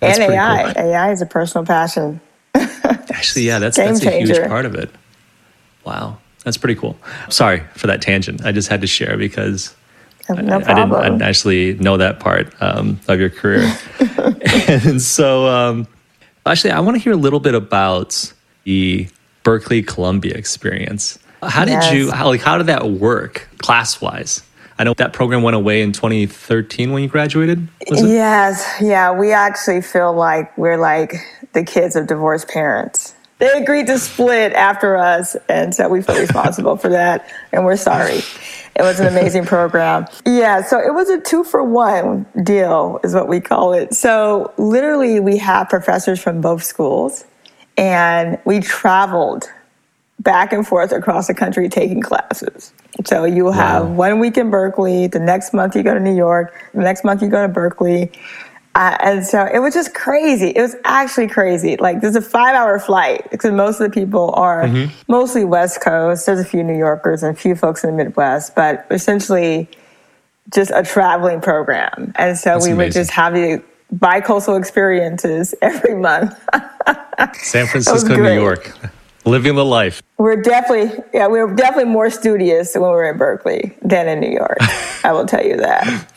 That's 0.00 0.18
and 0.18 0.32
AI. 0.32 0.72
Cool. 0.72 0.82
AI 0.82 1.12
is 1.12 1.20
a 1.20 1.26
personal 1.26 1.66
passion. 1.66 2.20
Actually, 2.54 3.46
yeah, 3.46 3.58
that's 3.58 3.76
that's 3.76 4.04
a 4.04 4.18
huge 4.18 4.48
part 4.48 4.64
of 4.64 4.74
it. 4.74 4.90
Wow, 5.84 6.18
that's 6.44 6.56
pretty 6.56 6.76
cool. 6.76 6.96
Sorry 7.28 7.62
for 7.74 7.88
that 7.88 8.00
tangent. 8.00 8.44
I 8.44 8.52
just 8.52 8.68
had 8.68 8.80
to 8.80 8.86
share 8.86 9.16
because 9.16 9.74
no 10.28 10.34
I, 10.34 10.56
I, 10.56 10.60
didn't, 10.60 10.92
I, 10.92 11.02
didn't, 11.04 11.22
actually 11.22 11.74
know 11.74 11.96
that 11.96 12.20
part 12.20 12.54
um, 12.60 13.00
of 13.08 13.20
your 13.20 13.30
career. 13.30 13.76
and 14.68 15.00
so, 15.00 15.46
um, 15.46 15.86
actually, 16.46 16.70
I 16.70 16.80
want 16.80 16.96
to 16.96 17.02
hear 17.02 17.12
a 17.12 17.16
little 17.16 17.40
bit 17.40 17.54
about 17.54 18.32
the 18.64 19.08
Berkeley 19.42 19.82
Columbia 19.82 20.34
experience. 20.34 21.18
How 21.42 21.64
did 21.64 21.72
yes. 21.72 21.92
you, 21.92 22.10
how, 22.10 22.28
like, 22.28 22.40
how 22.40 22.56
did 22.56 22.66
that 22.66 22.88
work 22.88 23.48
class 23.58 24.00
wise? 24.00 24.42
I 24.78 24.84
know 24.84 24.94
that 24.94 25.12
program 25.12 25.42
went 25.42 25.56
away 25.56 25.82
in 25.82 25.92
2013 25.92 26.90
when 26.92 27.02
you 27.02 27.08
graduated. 27.08 27.68
Yes, 27.90 28.66
yeah. 28.80 29.12
We 29.12 29.32
actually 29.32 29.82
feel 29.82 30.12
like 30.12 30.56
we're 30.58 30.78
like 30.78 31.14
the 31.52 31.62
kids 31.62 31.94
of 31.94 32.06
divorced 32.06 32.48
parents. 32.48 33.14
They 33.38 33.50
agreed 33.50 33.86
to 33.88 33.98
split 33.98 34.52
after 34.52 34.96
us, 34.96 35.36
and 35.48 35.74
so 35.74 35.88
we 35.88 36.02
feel 36.02 36.18
responsible 36.18 36.76
for 36.76 36.88
that, 36.90 37.28
and 37.52 37.64
we're 37.64 37.76
sorry. 37.76 38.20
It 38.76 38.82
was 38.82 38.98
an 38.98 39.06
amazing 39.06 39.46
program. 39.46 40.06
Yeah, 40.26 40.62
so 40.62 40.78
it 40.78 40.92
was 40.92 41.08
a 41.08 41.20
two 41.20 41.44
for 41.44 41.62
one 41.62 42.26
deal, 42.42 42.98
is 43.04 43.14
what 43.14 43.28
we 43.28 43.40
call 43.40 43.72
it. 43.72 43.94
So 43.94 44.52
literally, 44.58 45.20
we 45.20 45.38
have 45.38 45.68
professors 45.68 46.20
from 46.20 46.40
both 46.40 46.64
schools, 46.64 47.24
and 47.76 48.38
we 48.44 48.60
traveled 48.60 49.48
back 50.20 50.52
and 50.52 50.66
forth 50.66 50.92
across 50.92 51.26
the 51.26 51.34
country 51.34 51.68
taking 51.68 52.00
classes. 52.00 52.72
So 53.04 53.24
you 53.24 53.50
have 53.52 53.86
wow. 53.86 53.92
one 53.92 54.18
week 54.20 54.36
in 54.36 54.50
Berkeley, 54.50 55.06
the 55.06 55.18
next 55.18 55.52
month 55.52 55.76
you 55.76 55.82
go 55.82 55.94
to 55.94 56.00
New 56.00 56.14
York, 56.14 56.54
the 56.72 56.82
next 56.82 57.04
month 57.04 57.22
you 57.22 57.28
go 57.28 57.42
to 57.42 57.52
Berkeley. 57.52 58.12
Uh, 58.74 58.96
and 59.00 59.24
so 59.24 59.48
it 59.52 59.60
was 59.60 59.72
just 59.72 59.94
crazy. 59.94 60.48
It 60.48 60.60
was 60.60 60.74
actually 60.84 61.28
crazy. 61.28 61.76
Like 61.76 62.00
there's 62.00 62.16
a 62.16 62.22
five 62.22 62.56
hour 62.56 62.78
flight 62.80 63.30
because 63.30 63.52
most 63.52 63.80
of 63.80 63.90
the 63.90 63.94
people 63.94 64.32
are 64.34 64.64
mm-hmm. 64.64 64.92
mostly 65.06 65.44
West 65.44 65.80
Coast. 65.80 66.26
There's 66.26 66.40
a 66.40 66.44
few 66.44 66.64
New 66.64 66.76
Yorkers 66.76 67.22
and 67.22 67.36
a 67.36 67.38
few 67.38 67.54
folks 67.54 67.84
in 67.84 67.90
the 67.90 67.96
Midwest, 67.96 68.56
but 68.56 68.84
essentially 68.90 69.68
just 70.52 70.72
a 70.74 70.82
traveling 70.82 71.40
program. 71.40 72.12
And 72.16 72.36
so 72.36 72.54
That's 72.54 72.66
we 72.66 72.72
amazing. 72.72 72.78
would 72.78 72.92
just 72.92 73.10
have 73.12 73.32
the 73.34 73.62
bi-coastal 73.92 74.56
experiences 74.56 75.54
every 75.62 75.94
month. 75.94 76.36
San 77.34 77.66
Francisco, 77.66 78.16
New 78.16 78.34
York, 78.34 78.76
living 79.24 79.54
the 79.54 79.64
life. 79.64 80.02
We're 80.18 80.42
definitely, 80.42 81.02
yeah, 81.12 81.28
we 81.28 81.42
we're 81.42 81.54
definitely 81.54 81.92
more 81.92 82.10
studious 82.10 82.74
when 82.74 82.82
we 82.82 82.88
were 82.88 83.08
in 83.08 83.18
Berkeley 83.18 83.76
than 83.82 84.08
in 84.08 84.20
New 84.20 84.32
York. 84.32 84.58
I 85.04 85.12
will 85.12 85.26
tell 85.26 85.44
you 85.44 85.56
that. 85.58 86.12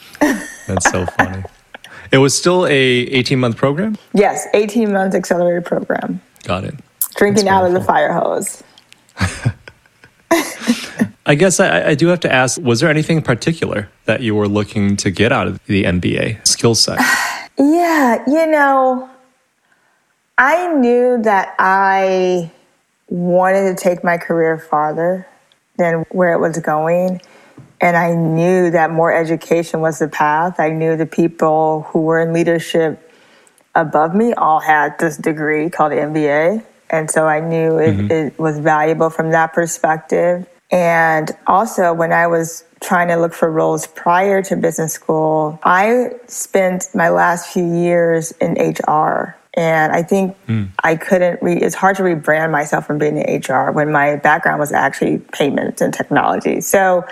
That's 0.67 0.89
so 0.89 1.05
funny. 1.05 1.43
It 2.11 2.17
was 2.19 2.37
still 2.37 2.65
a 2.65 2.71
18 2.71 3.39
month 3.39 3.57
program? 3.57 3.97
Yes, 4.13 4.47
18 4.53 4.91
month 4.91 5.15
accelerated 5.15 5.65
program. 5.65 6.21
Got 6.43 6.63
it. 6.63 6.75
Drinking 7.15 7.47
out 7.47 7.65
of 7.65 7.73
the 7.73 7.81
fire 7.81 8.13
hose. 8.13 8.63
I 11.25 11.35
guess 11.35 11.59
I, 11.59 11.89
I, 11.89 11.95
do 11.95 12.07
have 12.07 12.21
to 12.21 12.31
ask 12.31 12.61
was 12.61 12.79
there 12.79 12.89
anything 12.89 13.17
in 13.17 13.23
particular 13.23 13.89
that 14.05 14.21
you 14.21 14.35
were 14.35 14.47
looking 14.47 14.95
to 14.97 15.11
get 15.11 15.31
out 15.31 15.47
of 15.47 15.59
the 15.65 15.83
MBA 15.83 16.47
skill 16.47 16.75
set? 16.75 16.99
yeah, 17.57 18.23
you 18.27 18.47
know, 18.47 19.09
I 20.37 20.73
knew 20.73 21.21
that 21.23 21.55
I 21.59 22.51
wanted 23.09 23.75
to 23.75 23.83
take 23.83 24.03
my 24.03 24.17
career 24.17 24.57
farther 24.57 25.27
than 25.77 26.05
where 26.11 26.33
it 26.33 26.39
was 26.39 26.59
going. 26.59 27.21
And 27.79 27.95
I 27.95 28.15
knew 28.15 28.71
that 28.71 28.91
more 28.91 29.13
education 29.13 29.81
was 29.81 29.99
the 29.99 30.07
path. 30.07 30.59
I 30.59 30.69
knew 30.69 30.97
the 30.97 31.05
people 31.05 31.83
who 31.89 32.01
were 32.01 32.19
in 32.19 32.33
leadership 32.33 33.11
above 33.75 34.15
me 34.15 34.33
all 34.33 34.59
had 34.59 34.97
this 34.99 35.17
degree 35.17 35.69
called 35.69 35.91
MBA. 35.91 36.65
And 36.89 37.11
so 37.11 37.27
I 37.27 37.39
knew 37.39 37.77
it, 37.77 37.95
mm-hmm. 37.95 38.11
it 38.11 38.39
was 38.39 38.59
valuable 38.59 39.09
from 39.09 39.31
that 39.31 39.53
perspective. 39.53 40.47
And 40.71 41.31
also, 41.45 41.93
when 41.93 42.11
I 42.11 42.27
was 42.27 42.63
trying 42.81 43.07
to 43.09 43.15
look 43.15 43.33
for 43.33 43.49
roles 43.49 43.87
prior 43.87 44.41
to 44.43 44.55
business 44.55 44.93
school, 44.93 45.59
I 45.63 46.11
spent 46.27 46.85
my 46.93 47.09
last 47.09 47.53
few 47.53 47.65
years 47.65 48.31
in 48.33 48.53
HR. 48.53 49.37
And 49.53 49.91
I 49.91 50.03
think 50.03 50.37
mm. 50.47 50.69
I 50.83 50.95
couldn't 50.95 51.41
re- 51.41 51.57
it's 51.57 51.73
hard 51.73 51.95
to 51.97 52.03
rebrand 52.03 52.51
myself 52.51 52.85
from 52.85 52.99
being 52.99 53.17
in 53.17 53.41
HR 53.41 53.71
when 53.71 53.91
my 53.91 54.17
background 54.17 54.59
was 54.59 54.71
actually 54.71 55.17
payments 55.17 55.81
and 55.81 55.93
technology. 55.93 56.61
So 56.61 57.05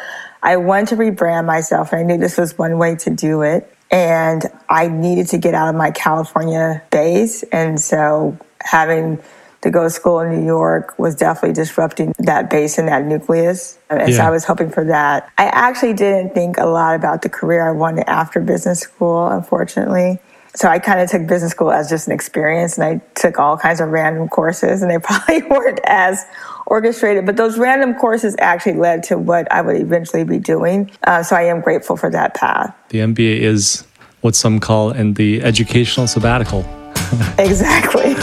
I 0.43 0.57
wanted 0.57 0.89
to 0.89 0.95
rebrand 0.95 1.45
myself 1.45 1.91
and 1.91 2.01
I 2.01 2.03
knew 2.03 2.17
this 2.17 2.37
was 2.37 2.57
one 2.57 2.77
way 2.77 2.95
to 2.97 3.09
do 3.09 3.41
it. 3.41 3.71
And 3.91 4.43
I 4.67 4.87
needed 4.87 5.27
to 5.27 5.37
get 5.37 5.53
out 5.53 5.69
of 5.69 5.75
my 5.75 5.91
California 5.91 6.83
base. 6.91 7.43
And 7.43 7.79
so 7.79 8.37
having 8.61 9.21
to 9.61 9.71
go 9.71 9.83
to 9.83 9.89
school 9.89 10.19
in 10.19 10.31
New 10.31 10.45
York 10.45 10.97
was 10.99 11.15
definitely 11.15 11.53
disrupting 11.53 12.13
that 12.19 12.49
base 12.49 12.77
and 12.77 12.87
that 12.87 13.03
nucleus. 13.03 13.79
And 13.89 14.09
yeah. 14.09 14.17
so 14.17 14.23
I 14.23 14.29
was 14.29 14.43
hoping 14.43 14.69
for 14.69 14.83
that. 14.85 15.31
I 15.37 15.45
actually 15.45 15.93
didn't 15.93 16.33
think 16.33 16.57
a 16.57 16.65
lot 16.65 16.95
about 16.95 17.23
the 17.23 17.29
career 17.29 17.67
I 17.67 17.71
wanted 17.71 18.07
after 18.07 18.39
business 18.39 18.81
school, 18.81 19.27
unfortunately. 19.27 20.19
So 20.55 20.69
I 20.69 20.79
kind 20.79 21.01
of 21.01 21.09
took 21.09 21.27
business 21.27 21.51
school 21.51 21.71
as 21.71 21.89
just 21.89 22.07
an 22.07 22.13
experience 22.13 22.77
and 22.77 22.85
I 22.85 23.05
took 23.15 23.39
all 23.39 23.57
kinds 23.57 23.81
of 23.81 23.89
random 23.89 24.29
courses 24.29 24.81
and 24.81 24.89
they 24.89 24.99
probably 25.03 25.41
weren't 25.43 25.81
as 25.83 26.23
orchestrated, 26.67 27.25
but 27.25 27.37
those 27.37 27.57
random 27.57 27.95
courses 27.95 28.35
actually 28.39 28.73
led 28.73 29.03
to 29.03 29.17
what 29.17 29.51
I 29.51 29.61
would 29.61 29.77
eventually 29.77 30.23
be 30.23 30.39
doing. 30.39 30.91
Uh, 31.03 31.23
so 31.23 31.35
I 31.35 31.43
am 31.43 31.61
grateful 31.61 31.97
for 31.97 32.09
that 32.09 32.33
path. 32.33 32.75
The 32.89 32.99
MBA 32.99 33.39
is 33.39 33.85
what 34.21 34.35
some 34.35 34.59
call 34.59 34.91
in 34.91 35.13
the 35.13 35.43
educational 35.43 36.07
sabbatical. 36.07 36.61
exactly. 37.37 38.15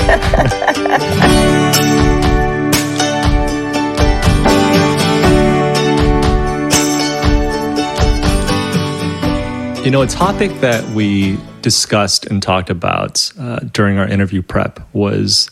you 9.84 9.90
know, 9.90 10.02
a 10.02 10.06
topic 10.06 10.52
that 10.61 10.84
we 10.94 11.37
discussed 11.61 12.26
and 12.26 12.40
talked 12.40 12.70
about 12.70 13.32
uh, 13.38 13.61
during 13.72 13.99
our 13.99 14.06
interview 14.06 14.40
prep 14.40 14.80
was 14.92 15.50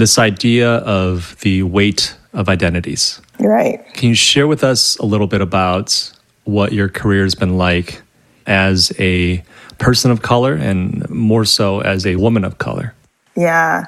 this 0.00 0.18
idea 0.18 0.76
of 0.78 1.36
the 1.40 1.62
weight 1.62 2.16
of 2.32 2.48
identities. 2.48 3.20
Right. 3.38 3.84
Can 3.94 4.08
you 4.08 4.14
share 4.14 4.46
with 4.46 4.64
us 4.64 4.96
a 4.96 5.04
little 5.04 5.26
bit 5.26 5.42
about 5.42 6.10
what 6.44 6.72
your 6.72 6.88
career 6.88 7.22
has 7.24 7.34
been 7.34 7.58
like 7.58 8.00
as 8.46 8.92
a 8.98 9.44
person 9.78 10.10
of 10.10 10.22
color 10.22 10.54
and 10.54 11.08
more 11.10 11.44
so 11.44 11.80
as 11.80 12.06
a 12.06 12.16
woman 12.16 12.44
of 12.44 12.56
color? 12.56 12.94
Yeah. 13.36 13.86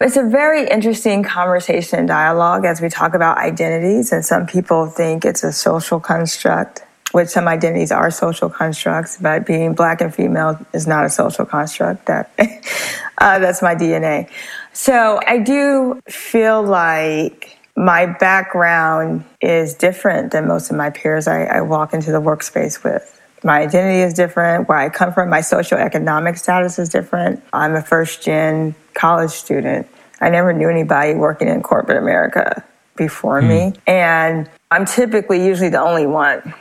It's 0.00 0.16
a 0.16 0.22
very 0.22 0.68
interesting 0.68 1.24
conversation 1.24 1.98
and 1.98 2.08
dialogue 2.08 2.64
as 2.64 2.80
we 2.80 2.88
talk 2.88 3.14
about 3.14 3.38
identities, 3.38 4.12
and 4.12 4.24
some 4.24 4.46
people 4.46 4.86
think 4.86 5.24
it's 5.24 5.42
a 5.42 5.52
social 5.52 5.98
construct, 5.98 6.82
which 7.10 7.28
some 7.28 7.48
identities 7.48 7.90
are 7.90 8.12
social 8.12 8.48
constructs, 8.48 9.18
but 9.20 9.44
being 9.44 9.74
black 9.74 10.00
and 10.00 10.14
female 10.14 10.56
is 10.72 10.86
not 10.86 11.04
a 11.04 11.10
social 11.10 11.44
construct. 11.44 12.06
That 12.06 12.30
uh, 13.18 13.40
that's 13.40 13.60
my 13.60 13.74
DNA. 13.74 14.30
So 14.72 15.20
I 15.26 15.38
do 15.38 16.00
feel 16.08 16.62
like 16.62 17.58
my 17.76 18.06
background 18.06 19.24
is 19.40 19.74
different 19.74 20.32
than 20.32 20.48
most 20.48 20.70
of 20.70 20.76
my 20.76 20.90
peers 20.90 21.28
I, 21.28 21.44
I 21.44 21.60
walk 21.60 21.94
into 21.94 22.10
the 22.10 22.20
workspace 22.20 22.82
with 22.82 23.14
my 23.44 23.60
identity 23.60 24.00
is 24.00 24.14
different. 24.14 24.68
Where 24.68 24.78
I 24.78 24.88
come 24.88 25.12
from, 25.12 25.30
my 25.30 25.40
socioeconomic 25.40 26.38
status 26.38 26.78
is 26.78 26.88
different. 26.88 27.42
I'm 27.52 27.74
a 27.74 27.82
first 27.82 28.22
gen 28.22 28.74
college 28.94 29.30
student. 29.30 29.86
I 30.20 30.30
never 30.30 30.52
knew 30.52 30.68
anybody 30.68 31.14
working 31.14 31.48
in 31.48 31.62
corporate 31.62 31.98
America 31.98 32.64
before 32.96 33.40
mm. 33.40 33.48
me. 33.48 33.80
And 33.86 34.50
I'm 34.70 34.84
typically 34.84 35.46
usually 35.46 35.68
the 35.68 35.80
only 35.80 36.06
one. 36.06 36.54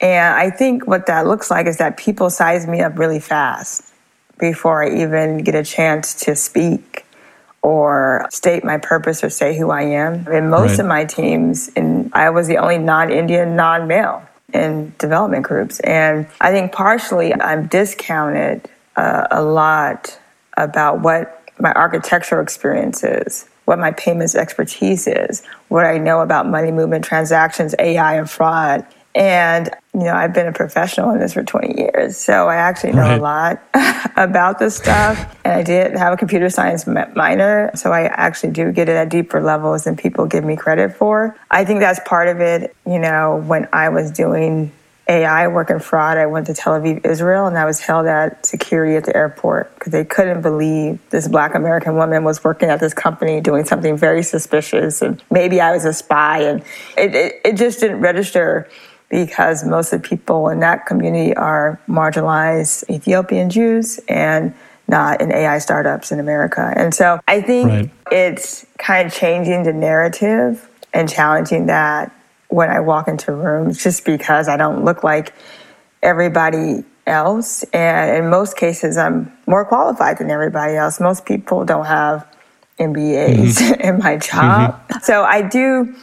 And 0.00 0.34
I 0.34 0.50
think 0.50 0.86
what 0.86 1.06
that 1.06 1.26
looks 1.26 1.50
like 1.50 1.66
is 1.66 1.76
that 1.78 1.96
people 1.96 2.30
size 2.30 2.66
me 2.66 2.80
up 2.80 2.98
really 2.98 3.20
fast 3.20 3.92
before 4.38 4.82
I 4.82 5.02
even 5.02 5.38
get 5.38 5.54
a 5.54 5.62
chance 5.62 6.14
to 6.24 6.34
speak 6.34 7.04
or 7.64 8.26
state 8.30 8.62
my 8.62 8.76
purpose 8.76 9.24
or 9.24 9.30
say 9.30 9.56
who 9.56 9.70
I 9.70 9.82
am. 9.82 10.28
In 10.28 10.50
most 10.50 10.72
right. 10.72 10.80
of 10.80 10.86
my 10.86 11.04
teams, 11.06 11.70
and 11.74 12.10
I 12.12 12.28
was 12.28 12.46
the 12.46 12.58
only 12.58 12.76
non 12.76 13.10
Indian, 13.10 13.56
non 13.56 13.88
male 13.88 14.22
in 14.52 14.92
development 14.98 15.44
groups. 15.44 15.80
And 15.80 16.26
I 16.42 16.52
think 16.52 16.72
partially 16.72 17.34
I'm 17.34 17.66
discounted 17.66 18.68
uh, 18.96 19.26
a 19.30 19.42
lot 19.42 20.16
about 20.58 21.00
what 21.00 21.42
my 21.58 21.72
architectural 21.72 22.42
experience 22.42 23.02
is, 23.02 23.48
what 23.64 23.78
my 23.78 23.92
payments 23.92 24.34
expertise 24.34 25.06
is, 25.06 25.42
what 25.68 25.86
I 25.86 25.96
know 25.96 26.20
about 26.20 26.46
money 26.46 26.70
movement 26.70 27.04
transactions, 27.04 27.74
AI, 27.78 28.16
and 28.16 28.28
fraud. 28.30 28.86
And, 29.14 29.70
you 29.94 30.00
know, 30.00 30.14
I've 30.14 30.34
been 30.34 30.48
a 30.48 30.52
professional 30.52 31.10
in 31.10 31.20
this 31.20 31.34
for 31.34 31.44
20 31.44 31.80
years. 31.80 32.16
So 32.16 32.48
I 32.48 32.56
actually 32.56 32.92
know 32.92 33.02
right. 33.02 33.18
a 33.18 33.22
lot 33.22 33.62
about 34.16 34.58
this 34.58 34.76
stuff. 34.76 35.36
And 35.44 35.54
I 35.54 35.62
did 35.62 35.96
have 35.96 36.12
a 36.12 36.16
computer 36.16 36.50
science 36.50 36.84
minor. 36.86 37.70
So 37.76 37.92
I 37.92 38.06
actually 38.06 38.52
do 38.52 38.72
get 38.72 38.88
it 38.88 38.96
at 38.96 39.08
deeper 39.08 39.40
levels 39.40 39.84
than 39.84 39.96
people 39.96 40.26
give 40.26 40.44
me 40.44 40.56
credit 40.56 40.96
for. 40.96 41.36
I 41.48 41.64
think 41.64 41.78
that's 41.78 42.00
part 42.06 42.26
of 42.26 42.40
it. 42.40 42.74
You 42.84 42.98
know, 42.98 43.42
when 43.46 43.68
I 43.72 43.90
was 43.90 44.10
doing 44.10 44.72
AI 45.06 45.46
work 45.46 45.70
in 45.70 45.78
fraud, 45.78 46.16
I 46.16 46.26
went 46.26 46.46
to 46.46 46.54
Tel 46.54 46.80
Aviv, 46.80 47.06
Israel, 47.06 47.46
and 47.46 47.56
I 47.56 47.64
was 47.64 47.78
held 47.78 48.06
at 48.06 48.44
security 48.44 48.96
at 48.96 49.04
the 49.04 49.14
airport 49.14 49.72
because 49.74 49.92
they 49.92 50.04
couldn't 50.04 50.42
believe 50.42 50.98
this 51.10 51.28
black 51.28 51.54
American 51.54 51.94
woman 51.94 52.24
was 52.24 52.42
working 52.42 52.68
at 52.68 52.80
this 52.80 52.94
company 52.94 53.40
doing 53.40 53.64
something 53.64 53.96
very 53.96 54.24
suspicious. 54.24 55.02
And 55.02 55.22
maybe 55.30 55.60
I 55.60 55.72
was 55.72 55.84
a 55.84 55.92
spy. 55.92 56.40
And 56.40 56.62
it, 56.96 57.14
it, 57.14 57.40
it 57.44 57.56
just 57.56 57.78
didn't 57.78 58.00
register 58.00 58.68
because 59.14 59.64
most 59.64 59.92
of 59.92 60.02
the 60.02 60.08
people 60.08 60.48
in 60.48 60.58
that 60.58 60.86
community 60.86 61.36
are 61.36 61.80
marginalized 61.88 62.82
Ethiopian 62.90 63.48
Jews 63.48 64.00
and 64.08 64.52
not 64.88 65.20
in 65.20 65.30
AI 65.30 65.58
startups 65.58 66.10
in 66.10 66.18
America. 66.18 66.74
And 66.76 66.92
so 66.92 67.20
I 67.28 67.40
think 67.40 67.68
right. 67.68 67.90
it's 68.10 68.66
kind 68.76 69.06
of 69.06 69.14
changing 69.14 69.62
the 69.62 69.72
narrative 69.72 70.68
and 70.92 71.08
challenging 71.08 71.66
that 71.66 72.10
when 72.48 72.70
I 72.70 72.80
walk 72.80 73.06
into 73.06 73.30
rooms 73.30 73.80
just 73.84 74.04
because 74.04 74.48
I 74.48 74.56
don't 74.56 74.84
look 74.84 75.04
like 75.04 75.32
everybody 76.02 76.82
else. 77.06 77.62
And 77.72 78.16
in 78.16 78.30
most 78.30 78.56
cases, 78.56 78.96
I'm 78.96 79.32
more 79.46 79.64
qualified 79.64 80.18
than 80.18 80.28
everybody 80.28 80.74
else. 80.74 80.98
Most 80.98 81.24
people 81.24 81.64
don't 81.64 81.86
have 81.86 82.26
MBAs 82.80 83.60
mm-hmm. 83.60 83.80
in 83.80 83.98
my 84.00 84.16
job. 84.16 84.72
Mm-hmm. 84.88 84.98
So 85.04 85.22
I 85.22 85.42
do 85.42 85.94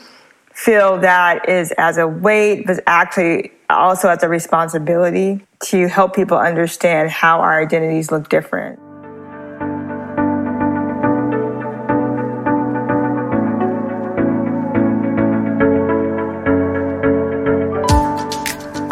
feel 0.54 1.00
that 1.00 1.48
is 1.50 1.72
as 1.78 1.98
a 1.98 2.08
weight, 2.08 2.68
but 2.68 2.82
actually 2.86 3.52
also 3.70 4.10
as 4.10 4.22
a 4.24 4.30
responsibility 4.30 5.46
to 5.66 5.88
help 5.88 6.16
people 6.16 6.38
understand 6.38 7.10
how 7.10 7.40
our 7.40 7.62
identities 7.62 8.12
look 8.12 8.30
different. 8.30 8.80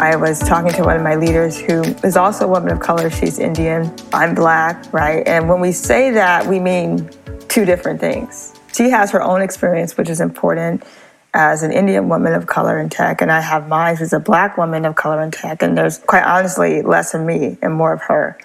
I 0.00 0.16
was 0.16 0.40
talking 0.40 0.72
to 0.72 0.82
one 0.82 0.96
of 0.96 1.02
my 1.02 1.14
leaders 1.14 1.60
who 1.60 1.82
is 2.02 2.16
also 2.16 2.46
a 2.46 2.48
woman 2.48 2.72
of 2.72 2.80
color. 2.80 3.10
She's 3.10 3.38
Indian. 3.38 3.94
I'm 4.12 4.34
black, 4.34 4.92
right? 4.92 5.26
And 5.28 5.48
when 5.48 5.60
we 5.60 5.72
say 5.72 6.10
that, 6.10 6.46
we 6.46 6.58
mean 6.58 7.10
two 7.48 7.64
different 7.64 8.00
things. 8.00 8.54
She 8.72 8.88
has 8.90 9.10
her 9.10 9.22
own 9.22 9.42
experience, 9.42 9.96
which 9.96 10.08
is 10.08 10.20
important 10.20 10.84
as 11.32 11.62
an 11.62 11.72
Indian 11.72 12.08
woman 12.08 12.32
of 12.34 12.46
color 12.46 12.78
in 12.78 12.88
tech, 12.88 13.22
and 13.22 13.30
I 13.30 13.40
have 13.40 13.68
mine 13.68 13.96
as 14.00 14.12
a 14.12 14.18
black 14.18 14.56
woman 14.56 14.84
of 14.84 14.96
color 14.96 15.22
in 15.22 15.30
tech, 15.30 15.62
and 15.62 15.76
there's 15.78 15.98
quite 15.98 16.24
honestly 16.24 16.82
less 16.82 17.14
of 17.14 17.22
me 17.22 17.56
and 17.62 17.72
more 17.74 17.92
of 17.92 18.02
her. 18.02 18.38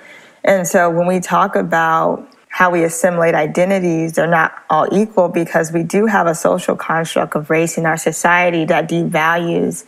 And 0.44 0.68
so 0.68 0.90
when 0.92 1.08
we 1.08 1.20
talk 1.20 1.56
about 1.56 2.30
how 2.50 2.70
we 2.70 2.84
assimilate 2.84 3.36
identities, 3.36 4.14
they're 4.14 4.28
not 4.28 4.64
all 4.70 4.88
equal 4.92 5.28
because 5.28 5.72
we 5.74 5.84
do 5.84 6.06
have 6.06 6.28
a 6.28 6.36
social 6.36 6.76
construct 6.76 7.36
of 7.36 7.50
race 7.50 7.78
in 7.78 7.86
our 7.86 7.98
society 7.98 8.64
that 8.66 8.88
devalues 8.88 9.86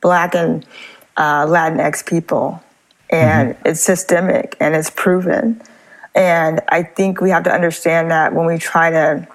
black 0.00 0.34
and 0.34 0.66
uh, 1.16 1.46
Latinx 1.46 2.04
people. 2.04 2.62
And 3.10 3.54
mm-hmm. 3.54 3.68
it's 3.68 3.80
systemic 3.80 4.56
and 4.58 4.74
it's 4.74 4.90
proven. 4.90 5.62
And 6.14 6.60
I 6.68 6.82
think 6.82 7.20
we 7.20 7.30
have 7.30 7.44
to 7.44 7.52
understand 7.52 8.10
that 8.10 8.34
when 8.34 8.46
we 8.46 8.58
try 8.58 8.90
to 8.90 9.28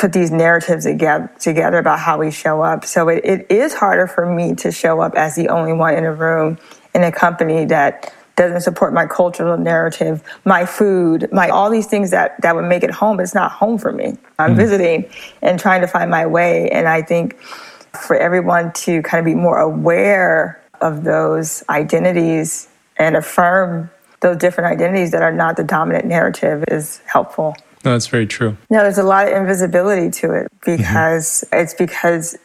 put 0.00 0.14
these 0.14 0.30
narratives 0.30 0.84
together, 0.84 1.30
together 1.38 1.76
about 1.76 1.98
how 1.98 2.18
we 2.18 2.30
show 2.30 2.62
up. 2.62 2.86
So 2.86 3.08
it, 3.08 3.22
it 3.22 3.46
is 3.50 3.74
harder 3.74 4.06
for 4.06 4.24
me 4.24 4.54
to 4.56 4.72
show 4.72 5.00
up 5.02 5.14
as 5.14 5.36
the 5.36 5.50
only 5.50 5.74
one 5.74 5.94
in 5.94 6.04
a 6.04 6.12
room 6.12 6.58
in 6.94 7.04
a 7.04 7.12
company 7.12 7.66
that 7.66 8.12
doesn't 8.34 8.62
support 8.62 8.94
my 8.94 9.04
cultural 9.04 9.58
narrative, 9.58 10.22
my 10.46 10.64
food, 10.64 11.28
my 11.30 11.50
all 11.50 11.68
these 11.68 11.86
things 11.86 12.10
that, 12.12 12.40
that 12.40 12.54
would 12.56 12.64
make 12.64 12.82
it 12.82 12.90
home, 12.90 13.20
it's 13.20 13.34
not 13.34 13.52
home 13.52 13.76
for 13.76 13.92
me. 13.92 14.16
I'm 14.38 14.54
mm 14.54 14.56
visiting 14.56 15.10
and 15.42 15.60
trying 15.60 15.82
to 15.82 15.86
find 15.86 16.10
my 16.10 16.26
way. 16.26 16.70
And 16.70 16.88
I 16.88 17.02
think 17.02 17.38
for 17.42 18.16
everyone 18.16 18.72
to 18.72 19.02
kind 19.02 19.18
of 19.18 19.26
be 19.26 19.34
more 19.34 19.58
aware 19.58 20.62
of 20.80 21.04
those 21.04 21.62
identities 21.68 22.68
and 22.96 23.16
affirm 23.16 23.90
those 24.20 24.38
different 24.38 24.72
identities 24.72 25.10
that 25.10 25.22
are 25.22 25.32
not 25.32 25.56
the 25.56 25.64
dominant 25.64 26.06
narrative 26.06 26.64
is 26.68 27.02
helpful. 27.06 27.54
No, 27.84 27.92
that's 27.92 28.08
very 28.08 28.26
true. 28.26 28.56
No, 28.68 28.82
there's 28.82 28.98
a 28.98 29.02
lot 29.02 29.28
of 29.28 29.34
invisibility 29.34 30.10
to 30.20 30.32
it 30.32 30.52
because 30.64 31.44
mm-hmm. 31.46 31.62
it's 31.62 31.74
because 31.74 32.36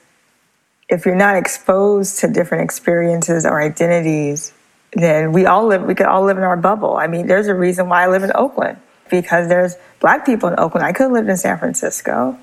if 0.87 1.05
you're 1.05 1.15
not 1.15 1.35
exposed 1.35 2.19
to 2.19 2.27
different 2.27 2.63
experiences 2.63 3.45
or 3.45 3.61
identities, 3.61 4.53
then 4.93 5.33
we 5.33 5.45
all 5.45 5.67
live, 5.67 5.83
we 5.83 5.95
could 5.95 6.05
all 6.05 6.23
live 6.23 6.37
in 6.37 6.43
our 6.43 6.55
bubble. 6.55 6.95
I 6.95 7.07
mean, 7.07 7.27
there's 7.27 7.47
a 7.47 7.55
reason 7.55 7.89
why 7.89 8.03
I 8.03 8.07
live 8.07 8.23
in 8.23 8.31
Oakland 8.33 8.77
because 9.09 9.49
there's 9.49 9.75
black 9.99 10.25
people 10.25 10.49
in 10.49 10.57
Oakland. 10.57 10.85
I 10.85 10.93
could 10.93 11.03
have 11.03 11.11
lived 11.11 11.29
in 11.29 11.37
San 11.37 11.57
Francisco, 11.57 12.37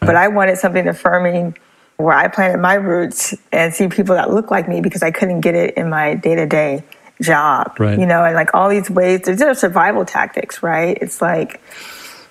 but 0.00 0.14
I 0.14 0.28
wanted 0.28 0.58
something 0.58 0.86
affirming 0.86 1.56
where 1.96 2.14
I 2.14 2.28
planted 2.28 2.58
my 2.58 2.74
roots 2.74 3.34
and 3.50 3.74
see 3.74 3.88
people 3.88 4.14
that 4.14 4.30
look 4.30 4.50
like 4.50 4.68
me 4.68 4.80
because 4.80 5.02
I 5.02 5.10
couldn't 5.10 5.40
get 5.40 5.54
it 5.54 5.76
in 5.76 5.88
my 5.88 6.14
day 6.14 6.36
to 6.36 6.46
day 6.46 6.84
job. 7.22 7.76
Right. 7.78 7.98
You 7.98 8.06
know, 8.06 8.24
and 8.24 8.34
like 8.34 8.54
all 8.54 8.68
these 8.68 8.90
ways, 8.90 9.22
there's 9.22 9.58
survival 9.58 10.04
tactics, 10.04 10.62
right? 10.62 10.96
It's 11.00 11.22
like, 11.22 11.60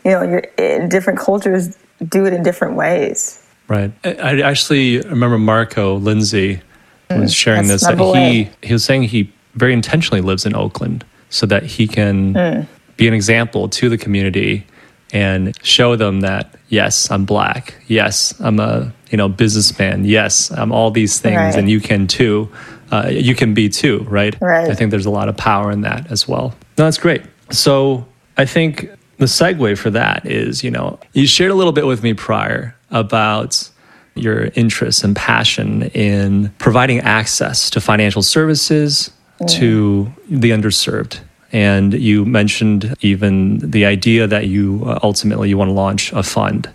you 0.06 0.12
know, 0.12 0.22
you're 0.22 0.48
in 0.58 0.88
different 0.88 1.20
cultures 1.20 1.78
do 2.08 2.26
it 2.26 2.34
in 2.34 2.44
different 2.44 2.76
ways. 2.76 3.42
Right. 3.68 3.92
I 4.04 4.42
actually 4.42 5.00
remember 5.02 5.38
Marco 5.40 5.96
Lindsay 5.96 6.62
was 7.10 7.32
mm, 7.32 7.36
sharing 7.36 7.68
this 7.68 7.82
that 7.82 7.98
he 7.98 8.50
he 8.62 8.74
was 8.74 8.84
saying 8.84 9.04
he 9.04 9.32
very 9.56 9.74
intentionally 9.74 10.22
lives 10.22 10.46
in 10.46 10.56
Oakland 10.56 11.04
so 11.30 11.46
that 11.48 11.64
he 11.64 11.88
can 11.88 12.34
mm. 12.34 12.68
be 12.98 13.08
an 13.08 13.14
example 13.14 13.68
to 13.70 13.90
the 13.90 13.98
community 13.98 14.66
and 15.14 15.58
show 15.66 15.96
them 15.96 16.22
that 16.22 16.56
yes, 16.70 17.10
I'm 17.10 17.26
black. 17.26 17.76
Yes, 17.88 18.40
I'm 18.40 18.60
a 18.60 18.94
you 19.10 19.18
know 19.18 19.30
businessman. 19.30 20.06
Yes, 20.06 20.52
I'm 20.52 20.72
all 20.72 20.92
these 20.92 21.20
things, 21.20 21.38
right. 21.38 21.56
and 21.56 21.70
you 21.70 21.80
can 21.80 22.06
too. 22.06 22.52
Uh, 22.92 23.08
you 23.10 23.34
can 23.34 23.56
be 23.56 23.68
too, 23.68 24.06
right? 24.08 24.40
Right. 24.40 24.70
I 24.70 24.76
think 24.76 24.92
there's 24.92 25.08
a 25.08 25.12
lot 25.12 25.28
of 25.28 25.36
power 25.36 25.72
in 25.72 25.82
that 25.82 26.12
as 26.12 26.28
well. 26.28 26.50
No, 26.78 26.84
that's 26.84 27.00
great. 27.00 27.24
So 27.50 28.06
I 28.38 28.46
think 28.46 28.90
the 29.18 29.26
segue 29.26 29.78
for 29.78 29.90
that 29.92 30.26
is, 30.26 30.64
you 30.64 30.72
know, 30.72 31.00
you 31.14 31.28
shared 31.28 31.52
a 31.52 31.56
little 31.56 31.74
bit 31.74 31.86
with 31.86 32.04
me 32.04 32.14
prior 32.14 32.76
about 32.92 33.70
your 34.16 34.46
interest 34.56 35.04
and 35.04 35.16
passion 35.16 35.84
in 35.90 36.50
providing 36.58 37.00
access 37.00 37.70
to 37.70 37.82
financial 37.82 38.22
services 38.22 39.12
mm. 39.42 39.50
to 39.50 40.12
the 40.30 40.52
underserved. 40.52 41.20
And 41.52 41.94
you 41.94 42.26
mentioned 42.26 42.96
even 43.02 43.60
the 43.60 43.86
idea 43.86 44.28
that 44.28 44.48
you 44.48 44.84
uh, 44.86 45.00
ultimately 45.04 45.50
you 45.50 45.58
want 45.58 45.70
to 45.70 45.74
launch 45.74 46.12
a 46.14 46.24
fund 46.24 46.70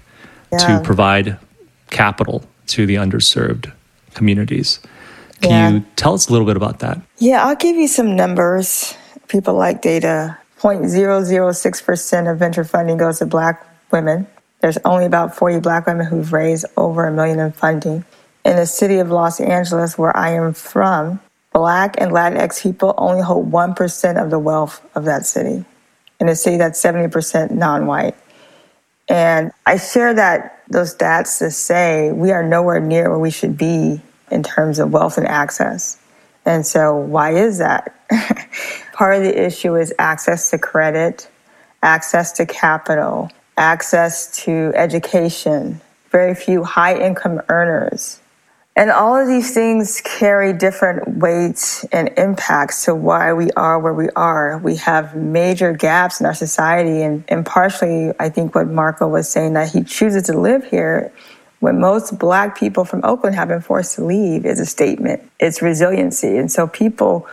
yeah. 0.53 0.59
to 0.59 0.81
provide 0.85 1.39
capital 1.91 2.45
to 2.69 2.87
the 2.87 2.95
underserved 2.95 3.73
communities. 4.15 4.81
Can 5.41 5.51
yeah. 5.51 5.71
you 5.71 5.85
tell 5.97 6.15
us 6.15 6.29
a 6.29 6.33
little 6.33 6.47
bit 6.47 6.57
about 6.57 6.81
that? 6.81 7.01
Yeah, 7.19 7.47
I'll 7.47 7.57
give 7.57 7.77
you 7.77 7.89
some 7.89 8.15
numbers. 8.15 8.95
People 9.29 9.55
like 9.55 9.81
data. 9.81 10.37
0.006% 10.61 12.31
of 12.31 12.39
venture 12.39 12.65
funding 12.65 12.99
goes 12.99 13.19
to 13.19 13.27
black 13.27 13.67
women. 13.91 14.27
There's 14.61 14.77
only 14.85 15.07
about 15.07 15.35
40 15.35 15.61
black 15.61 15.87
women 15.87 16.05
who've 16.05 16.33
raised 16.33 16.67
over 16.77 17.07
a 17.07 17.13
million 17.13 17.39
in 17.41 17.53
funding. 17.53 18.05
In 18.45 18.57
the 18.57 18.67
city 18.67 18.99
of 18.99 19.11
Los 19.11 19.41
Angeles, 19.41 19.97
where 19.97 20.15
I 20.15 20.33
am 20.33 20.53
from, 20.53 21.21
black 21.53 21.97
and 21.99 22.13
Latinx 22.13 22.63
people 22.63 22.95
only 22.99 23.23
hold 23.23 23.51
1% 23.51 24.23
of 24.23 24.31
the 24.31 24.39
wealth 24.39 24.87
of 24.95 25.07
that 25.07 25.25
city. 25.25 25.65
In 26.21 26.29
a 26.29 26.37
city 26.37 26.59
that's 26.59 26.83
70% 26.83 27.53
non 27.53 27.87
white. 27.87 28.15
And 29.09 29.53
I 29.65 29.79
share 29.79 30.13
that 30.13 30.63
those 30.69 30.95
stats 30.95 31.39
to 31.39 31.51
say 31.51 32.13
we 32.13 32.33
are 32.33 32.47
nowhere 32.47 32.81
near 32.81 33.09
where 33.09 33.19
we 33.19 33.31
should 33.31 33.57
be 33.57 34.01
in 34.31 34.43
terms 34.43 34.79
of 34.79 34.93
wealth 34.93 35.17
and 35.17 35.27
access. 35.27 35.99
And 36.45 36.67
so, 36.67 36.95
why 36.97 37.33
is 37.33 37.59
that? 37.59 37.95
Part 39.01 39.17
of 39.17 39.23
the 39.23 39.47
issue 39.47 39.77
is 39.77 39.95
access 39.99 40.51
to 40.51 40.59
credit, 40.59 41.27
access 41.83 42.33
to 42.33 42.45
capital, 42.45 43.31
access 43.57 44.31
to 44.45 44.73
education, 44.75 45.81
very 46.11 46.35
few 46.35 46.65
high 46.65 47.01
income 47.01 47.41
earners. 47.49 48.21
And 48.77 48.91
all 48.91 49.17
of 49.17 49.27
these 49.27 49.55
things 49.55 50.03
carry 50.03 50.53
different 50.53 51.17
weights 51.17 51.85
and 51.85 52.11
impacts 52.19 52.85
to 52.85 52.95
why 52.95 53.33
we 53.33 53.51
are 53.53 53.79
where 53.79 53.95
we 53.95 54.11
are. 54.11 54.59
We 54.59 54.77
have 54.77 55.17
major 55.17 55.73
gaps 55.73 56.21
in 56.21 56.27
our 56.27 56.35
society, 56.35 57.01
and, 57.01 57.25
and 57.29 57.47
partially, 57.47 58.13
I 58.21 58.29
think 58.29 58.55
what 58.55 58.69
Marco 58.69 59.09
was 59.09 59.31
saying 59.31 59.55
that 59.55 59.73
he 59.73 59.83
chooses 59.83 60.25
to 60.25 60.39
live 60.39 60.69
here 60.69 61.11
when 61.61 61.81
most 61.81 62.19
black 62.19 62.59
people 62.59 62.85
from 62.85 63.01
Oakland 63.03 63.35
have 63.35 63.49
been 63.49 63.63
forced 63.63 63.95
to 63.95 64.05
leave 64.05 64.45
is 64.45 64.61
a 64.61 64.67
statement. 64.67 65.23
It's 65.41 65.63
resiliency. 65.63 66.37
And 66.37 66.53
so 66.53 66.67
people 66.67 67.27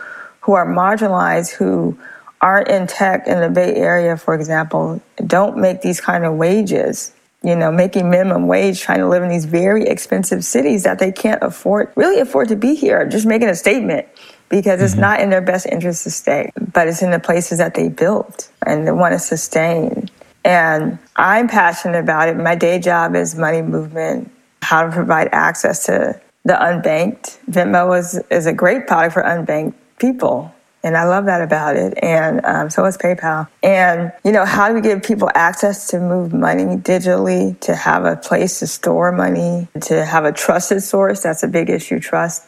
who 0.48 0.54
are 0.54 0.64
marginalized, 0.64 1.50
who 1.50 1.94
aren't 2.40 2.68
in 2.68 2.86
tech 2.86 3.26
in 3.26 3.38
the 3.38 3.50
Bay 3.50 3.74
Area, 3.74 4.16
for 4.16 4.32
example, 4.32 4.98
don't 5.26 5.58
make 5.58 5.82
these 5.82 6.00
kind 6.00 6.24
of 6.24 6.36
wages, 6.36 7.12
you 7.42 7.54
know, 7.54 7.70
making 7.70 8.08
minimum 8.08 8.46
wage, 8.46 8.80
trying 8.80 9.00
to 9.00 9.08
live 9.08 9.22
in 9.22 9.28
these 9.28 9.44
very 9.44 9.86
expensive 9.86 10.42
cities 10.42 10.84
that 10.84 11.00
they 11.00 11.12
can't 11.12 11.42
afford, 11.42 11.92
really 11.96 12.18
afford 12.18 12.48
to 12.48 12.56
be 12.56 12.74
here, 12.74 13.06
just 13.06 13.26
making 13.26 13.50
a 13.50 13.54
statement 13.54 14.08
because 14.48 14.80
it's 14.80 14.92
mm-hmm. 14.92 15.02
not 15.02 15.20
in 15.20 15.28
their 15.28 15.42
best 15.42 15.66
interest 15.66 16.04
to 16.04 16.10
stay, 16.10 16.50
but 16.72 16.88
it's 16.88 17.02
in 17.02 17.10
the 17.10 17.20
places 17.20 17.58
that 17.58 17.74
they 17.74 17.90
built 17.90 18.50
and 18.64 18.86
they 18.86 18.92
want 18.92 19.12
to 19.12 19.18
sustain. 19.18 20.08
And 20.46 20.98
I'm 21.16 21.46
passionate 21.46 21.98
about 21.98 22.30
it. 22.30 22.38
My 22.38 22.54
day 22.54 22.78
job 22.78 23.14
is 23.14 23.34
money 23.34 23.60
movement, 23.60 24.30
how 24.62 24.86
to 24.86 24.90
provide 24.90 25.28
access 25.32 25.84
to 25.84 26.18
the 26.46 26.54
unbanked. 26.54 27.36
Venmo 27.50 27.98
is, 27.98 28.18
is 28.30 28.46
a 28.46 28.54
great 28.54 28.86
product 28.86 29.12
for 29.12 29.22
unbanked 29.22 29.74
people. 29.98 30.54
And 30.84 30.96
I 30.96 31.04
love 31.04 31.26
that 31.26 31.42
about 31.42 31.76
it. 31.76 31.98
And 32.02 32.40
um, 32.44 32.70
so 32.70 32.84
is 32.84 32.96
PayPal. 32.96 33.48
And, 33.62 34.12
you 34.24 34.30
know, 34.30 34.44
how 34.44 34.68
do 34.68 34.74
we 34.74 34.80
give 34.80 35.02
people 35.02 35.28
access 35.34 35.88
to 35.88 35.98
move 35.98 36.32
money 36.32 36.76
digitally, 36.76 37.58
to 37.60 37.74
have 37.74 38.04
a 38.04 38.16
place 38.16 38.60
to 38.60 38.68
store 38.68 39.10
money, 39.10 39.66
to 39.82 40.04
have 40.04 40.24
a 40.24 40.32
trusted 40.32 40.82
source? 40.82 41.22
That's 41.22 41.42
a 41.42 41.48
big 41.48 41.68
issue, 41.68 41.98
trust. 41.98 42.46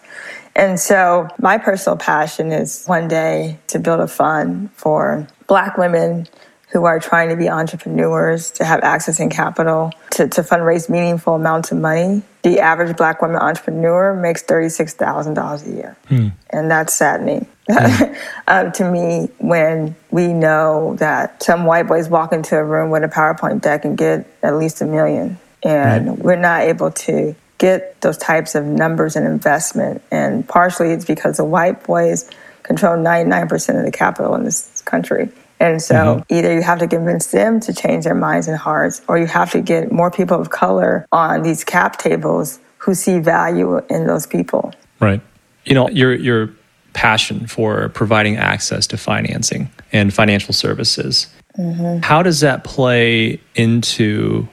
And 0.55 0.79
so 0.79 1.29
my 1.39 1.59
personal 1.59 1.97
passion 1.97 2.53
is 2.53 2.85
one 2.87 3.09
day 3.09 3.59
to 3.69 3.79
build 3.79 4.01
a 4.01 4.09
fund 4.09 4.71
for 4.75 5.27
Black 5.47 5.77
women 5.77 6.29
who 6.73 6.85
are 6.85 7.01
trying 7.01 7.29
to 7.31 7.37
be 7.37 7.49
entrepreneurs 7.49 8.53
to 8.53 8.65
have 8.65 8.81
access 8.83 9.19
and 9.19 9.31
capital 9.31 9.93
to, 10.13 10.29
to 10.29 10.43
fundraise 10.43 10.89
meaningful 10.89 11.35
amounts 11.35 11.73
of 11.73 11.79
money. 11.79 12.23
The 12.43 12.61
average 12.61 12.97
black 12.97 13.21
woman 13.21 13.37
entrepreneur 13.37 14.15
makes 14.15 14.43
$36,000 14.45 15.67
a 15.67 15.71
year. 15.71 15.97
Hmm. 16.09 16.29
And 16.51 16.71
that's 16.71 16.95
saddening 16.95 17.47
hmm. 17.69 18.15
um, 18.47 18.73
to 18.73 18.91
me 18.91 19.29
when 19.39 19.97
we 20.11 20.33
know 20.33 20.97
that 20.99 21.43
some 21.43 21.65
white 21.65 21.89
boys 21.89 22.09
walk 22.09 22.33
into 22.33 22.57
a 22.57 22.65
room 22.65 22.91
with 22.91 23.03
a 23.03 23.09
PowerPoint 23.09 23.63
deck 23.63 23.85
and 23.85 23.99
get 23.99 24.27
at 24.43 24.57
least 24.57 24.81
a 24.81 24.87
million. 24.87 25.39
And 25.63 26.09
right. 26.09 26.19
we're 26.19 26.37
not 26.37 26.63
able 26.63 26.93
to 26.93 27.35
get 27.59 28.01
those 28.01 28.17
types 28.17 28.55
of 28.55 28.65
numbers 28.65 29.17
and 29.17 29.27
investment. 29.27 30.03
And 30.11 30.49
partially 30.49 30.93
it's 30.93 31.05
because 31.05 31.37
the 31.37 31.45
white 31.45 31.85
boys 31.85 32.31
control 32.63 32.97
99% 32.97 33.79
of 33.79 33.85
the 33.85 33.91
capital 33.91 34.35
in 34.35 34.45
this 34.45 34.83
country. 34.83 35.31
And 35.61 35.81
so 35.81 35.95
mm-hmm. 35.95 36.35
either 36.35 36.55
you 36.55 36.63
have 36.63 36.79
to 36.79 36.89
convince 36.89 37.27
them 37.29 37.61
to 37.61 37.75
change 37.75 38.05
their 38.05 38.15
minds 38.15 38.49
and 38.49 38.57
hearts, 38.57 39.03
or 39.07 39.19
you 39.19 39.27
have 39.27 39.53
to 39.53 39.61
get 39.61 39.93
more 39.93 40.11
people 40.11 40.41
of 40.41 40.51
color 40.51 41.07
on 41.13 41.43
these 41.43 41.63
cap 41.65 41.99
tables 41.99 42.59
who 42.79 42.95
see 42.95 43.19
value 43.19 43.79
in 43.91 44.07
those 44.07 44.27
people. 44.27 44.73
Right. 44.99 45.21
You 45.67 45.75
know, 45.75 45.89
your 45.91 46.15
your 46.15 46.51
passion 46.95 47.47
for 47.47 47.91
providing 47.91 48.37
access 48.37 48.87
to 48.89 48.97
financing 48.97 49.71
and 49.93 50.13
financial 50.13 50.55
services. 50.55 51.29
Mm-hmm. 51.59 52.03
How 52.03 52.23
does 52.23 52.41
that 52.41 52.65
play 52.65 53.41
into 53.55 54.49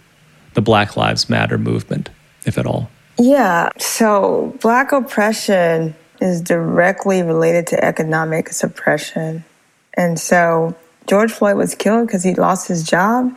the 0.53 0.61
Black 0.61 0.97
Lives 0.97 1.29
Matter 1.29 1.57
movement, 1.57 2.09
if 2.45 2.57
at 2.57 2.65
all? 2.65 2.89
Yeah. 3.17 3.69
So, 3.77 4.57
Black 4.61 4.91
oppression 4.91 5.95
is 6.19 6.41
directly 6.41 7.23
related 7.23 7.67
to 7.67 7.83
economic 7.83 8.49
suppression. 8.49 9.45
And 9.93 10.19
so, 10.19 10.75
George 11.07 11.31
Floyd 11.31 11.57
was 11.57 11.73
killed 11.73 12.07
because 12.07 12.23
he 12.23 12.35
lost 12.35 12.67
his 12.67 12.83
job 12.83 13.35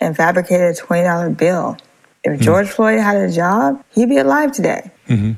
and 0.00 0.16
fabricated 0.16 0.78
a 0.78 0.80
$20 0.80 1.36
bill. 1.36 1.76
If 2.24 2.32
mm-hmm. 2.32 2.42
George 2.42 2.68
Floyd 2.68 3.00
had 3.00 3.16
a 3.16 3.30
job, 3.30 3.84
he'd 3.94 4.08
be 4.08 4.18
alive 4.18 4.52
today. 4.52 4.90
Mm-hmm. 5.08 5.32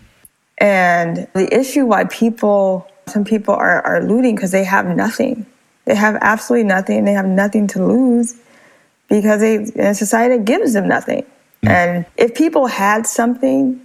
And 0.58 1.28
the 1.34 1.48
issue 1.58 1.86
why 1.86 2.04
people, 2.04 2.86
some 3.06 3.24
people 3.24 3.54
are, 3.54 3.80
are 3.82 4.02
looting 4.02 4.34
because 4.34 4.50
they 4.50 4.64
have 4.64 4.86
nothing. 4.86 5.46
They 5.86 5.94
have 5.94 6.18
absolutely 6.20 6.68
nothing. 6.68 7.04
They 7.04 7.12
have 7.12 7.26
nothing 7.26 7.66
to 7.68 7.84
lose 7.84 8.38
because 9.08 9.40
they, 9.40 9.92
society 9.94 10.42
gives 10.42 10.74
them 10.74 10.86
nothing. 10.86 11.22
Mm-hmm. 11.22 11.68
And 11.68 12.06
if 12.16 12.34
people 12.34 12.66
had 12.66 13.06
something, 13.06 13.80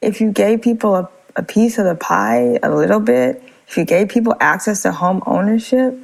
if 0.00 0.20
you 0.20 0.32
gave 0.32 0.62
people 0.62 0.94
a, 0.94 1.08
a 1.36 1.42
piece 1.42 1.76
of 1.78 1.84
the 1.84 1.94
pie 1.94 2.58
a 2.62 2.74
little 2.74 3.00
bit, 3.00 3.42
if 3.68 3.76
you 3.76 3.84
gave 3.84 4.08
people 4.08 4.34
access 4.40 4.82
to 4.82 4.92
home 4.92 5.22
ownership, 5.26 5.98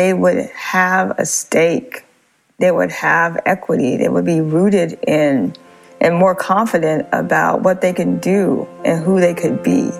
they 0.00 0.14
would 0.14 0.38
have 0.54 1.10
a 1.18 1.26
stake, 1.26 2.06
they 2.58 2.70
would 2.70 2.90
have 2.90 3.38
equity, 3.44 3.98
they 3.98 4.08
would 4.08 4.24
be 4.24 4.40
rooted 4.40 4.98
in 5.06 5.54
and 6.00 6.16
more 6.16 6.34
confident 6.34 7.06
about 7.12 7.60
what 7.60 7.82
they 7.82 7.92
can 7.92 8.18
do 8.18 8.66
and 8.82 9.04
who 9.04 9.20
they 9.20 9.34
could 9.34 9.62
be. 9.62 9.90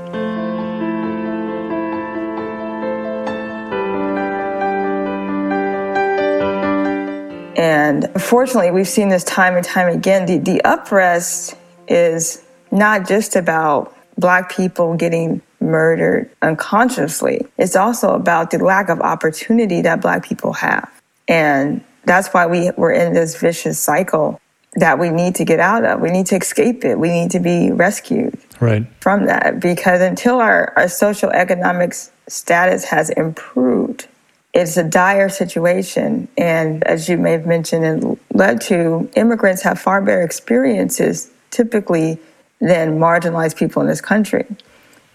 And 7.59 8.05
unfortunately, 8.05 8.71
we've 8.71 8.89
seen 8.89 9.11
this 9.11 9.25
time 9.25 9.55
and 9.55 9.65
time 9.67 9.95
again. 9.95 10.25
The, 10.25 10.39
the 10.39 10.63
uprest 10.65 11.57
is 11.89 12.43
not 12.71 13.07
just 13.07 13.37
about 13.37 13.95
Black 14.17 14.51
people 14.51 14.97
getting 14.97 15.43
murdered 15.61 16.31
unconsciously, 16.43 17.47
it's 17.59 17.77
also 17.77 18.15
about 18.15 18.51
the 18.51 18.59
lack 18.59 18.89
of 18.89 19.01
opportunity 19.01 19.83
that 19.83 20.01
Black 20.01 20.25
people 20.25 20.53
have. 20.55 20.91
And 21.29 21.85
that's 22.05 22.29
why 22.29 22.47
we, 22.47 22.71
we're 22.77 22.93
in 22.93 23.13
this 23.13 23.39
vicious 23.39 23.79
cycle 23.79 24.41
that 24.75 24.99
we 24.99 25.11
need 25.11 25.35
to 25.37 25.45
get 25.45 25.61
out 25.61 25.85
of. 25.85 26.01
We 26.01 26.11
need 26.11 26.27
to 26.27 26.37
escape 26.37 26.85
it. 26.85 26.99
We 26.99 27.09
need 27.09 27.31
to 27.33 27.41
be 27.41 27.71
rescued 27.71 28.39
right. 28.61 28.87
from 29.01 29.27
that 29.27 29.61
because 29.61 30.01
until 30.01 30.37
our, 30.37 30.73
our 30.77 30.89
social 30.89 31.31
economic 31.31 31.95
status 32.29 32.85
has 32.85 33.11
improved, 33.11 34.07
it's 34.53 34.77
a 34.77 34.85
dire 34.85 35.29
situation. 35.29 36.29
And 36.39 36.85
as 36.85 37.09
you 37.09 37.17
may 37.17 37.33
have 37.33 37.47
mentioned 37.47 37.85
and 37.85 38.19
led 38.33 38.61
to, 38.63 39.11
immigrants 39.15 39.63
have 39.63 39.79
far 39.79 40.01
better 40.01 40.23
experiences 40.23 41.31
typically 41.51 42.19
than 42.61 42.99
marginalized 42.99 43.57
people 43.57 43.83
in 43.83 43.89
this 43.89 44.01
country. 44.01 44.47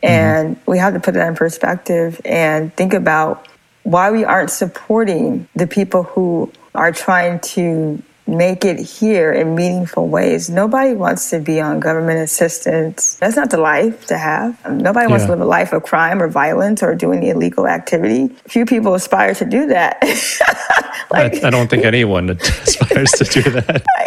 Mm-hmm. 0.06 0.48
And 0.48 0.60
we 0.66 0.78
have 0.78 0.94
to 0.94 1.00
put 1.00 1.14
that 1.16 1.28
in 1.28 1.36
perspective 1.36 2.22
and 2.26 2.74
think 2.76 2.94
about 2.94 3.48
why 3.84 4.12
we 4.12 4.24
aren't 4.24 4.52
supporting 4.52 5.48
the 5.56 5.68
people 5.68 6.04
who 6.04 6.52
are 6.74 6.92
trying 6.92 7.40
to 7.40 8.02
make 8.28 8.66
it 8.66 8.80
here 8.80 9.32
in 9.32 9.54
meaningful 9.54 10.08
ways. 10.08 10.50
Nobody 10.50 10.94
wants 10.94 11.30
to 11.30 11.40
be 11.40 11.62
on 11.62 11.80
government 11.80 12.20
assistance. 12.20 13.16
That's 13.16 13.36
not 13.36 13.52
the 13.52 13.58
life 13.58 14.08
to 14.08 14.18
have. 14.18 14.60
Nobody 14.72 15.08
wants 15.08 15.26
to 15.26 15.32
live 15.32 15.42
a 15.42 15.46
life 15.46 15.74
of 15.74 15.84
crime 15.84 16.22
or 16.22 16.28
violence 16.28 16.82
or 16.82 16.96
doing 16.96 17.22
illegal 17.22 17.68
activity. 17.68 18.30
Few 18.48 18.66
people 18.66 18.96
aspire 18.96 19.36
to 19.36 19.46
do 19.46 19.68
that. 19.68 20.00
like, 21.12 21.44
I, 21.44 21.48
I, 21.48 21.50
don't 21.52 21.70
think 21.70 21.86
anyone 21.86 22.30
aspires 22.42 23.12
to 23.12 23.26
do 23.26 23.42
that. 23.52 23.84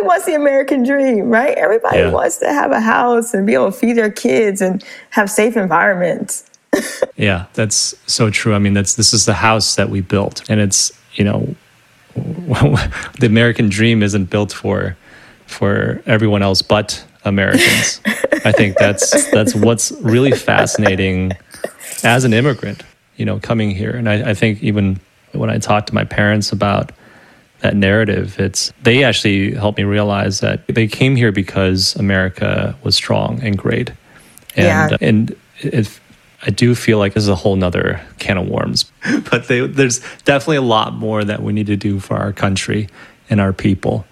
Everybody 0.00 0.16
wants 0.16 0.26
the 0.26 0.34
American 0.34 0.82
dream, 0.82 1.28
right? 1.28 1.58
Everybody 1.58 1.98
yeah. 1.98 2.10
wants 2.10 2.38
to 2.38 2.50
have 2.50 2.72
a 2.72 2.80
house 2.80 3.34
and 3.34 3.46
be 3.46 3.52
able 3.52 3.70
to 3.70 3.76
feed 3.76 3.98
their 3.98 4.10
kids 4.10 4.62
and 4.62 4.82
have 5.10 5.30
safe 5.30 5.58
environments. 5.58 6.50
yeah, 7.16 7.46
that's 7.52 7.94
so 8.10 8.30
true. 8.30 8.54
I 8.54 8.58
mean, 8.60 8.72
that's 8.72 8.94
this 8.94 9.12
is 9.12 9.26
the 9.26 9.34
house 9.34 9.76
that 9.76 9.90
we 9.90 10.00
built, 10.00 10.48
and 10.48 10.58
it's 10.58 10.90
you 11.14 11.24
know 11.24 11.54
the 12.14 13.26
American 13.26 13.68
dream 13.68 14.02
isn't 14.02 14.30
built 14.30 14.52
for 14.52 14.96
for 15.46 16.02
everyone 16.06 16.40
else 16.42 16.62
but 16.62 17.04
Americans. 17.24 18.00
I 18.46 18.52
think 18.52 18.78
that's 18.78 19.30
that's 19.30 19.54
what's 19.54 19.92
really 20.00 20.32
fascinating 20.32 21.32
as 22.04 22.24
an 22.24 22.32
immigrant, 22.32 22.84
you 23.16 23.26
know, 23.26 23.38
coming 23.38 23.70
here. 23.70 23.90
And 23.90 24.08
I, 24.08 24.30
I 24.30 24.34
think 24.34 24.62
even 24.62 24.98
when 25.32 25.50
I 25.50 25.58
talk 25.58 25.84
to 25.86 25.94
my 25.94 26.04
parents 26.04 26.52
about 26.52 26.90
that 27.60 27.76
narrative, 27.76 28.38
it's 28.38 28.72
they 28.82 29.04
actually 29.04 29.54
helped 29.54 29.78
me 29.78 29.84
realize 29.84 30.40
that 30.40 30.66
they 30.66 30.86
came 30.86 31.16
here 31.16 31.32
because 31.32 31.94
America 31.96 32.76
was 32.82 32.96
strong 32.96 33.42
and 33.42 33.56
great. 33.56 33.90
And 34.56 34.90
yeah. 34.90 34.96
and 35.00 35.36
it, 35.58 36.00
I 36.42 36.50
do 36.50 36.74
feel 36.74 36.98
like 36.98 37.14
this 37.14 37.22
is 37.22 37.28
a 37.28 37.34
whole 37.34 37.56
nother 37.56 38.00
can 38.18 38.38
of 38.38 38.48
worms. 38.48 38.90
but 39.30 39.48
they, 39.48 39.66
there's 39.66 40.00
definitely 40.24 40.56
a 40.56 40.62
lot 40.62 40.94
more 40.94 41.22
that 41.24 41.42
we 41.42 41.52
need 41.52 41.66
to 41.66 41.76
do 41.76 42.00
for 42.00 42.16
our 42.16 42.32
country 42.32 42.88
and 43.28 43.40
our 43.40 43.52
people. 43.52 44.06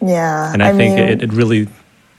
Yeah. 0.00 0.52
And 0.52 0.62
I, 0.62 0.70
I 0.70 0.76
think 0.76 0.96
mean, 0.96 1.08
it, 1.08 1.22
it, 1.22 1.32
really 1.32 1.68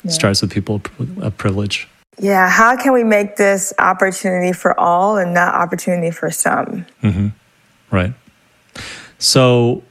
yeah. 0.03 0.11
starts 0.11 0.41
with 0.41 0.51
people 0.51 0.81
of 1.21 1.35
privilege. 1.37 1.87
Yeah. 2.19 2.49
How 2.49 2.77
can 2.77 2.93
we 2.93 3.03
make 3.03 3.37
this 3.37 3.73
opportunity 3.79 4.53
for 4.53 4.79
all 4.79 5.17
and 5.17 5.33
not 5.33 5.55
opportunity 5.55 6.11
for 6.11 6.29
some? 6.29 6.85
Mm-hmm. 7.01 7.29
Right. 7.89 8.13
So, 9.17 9.83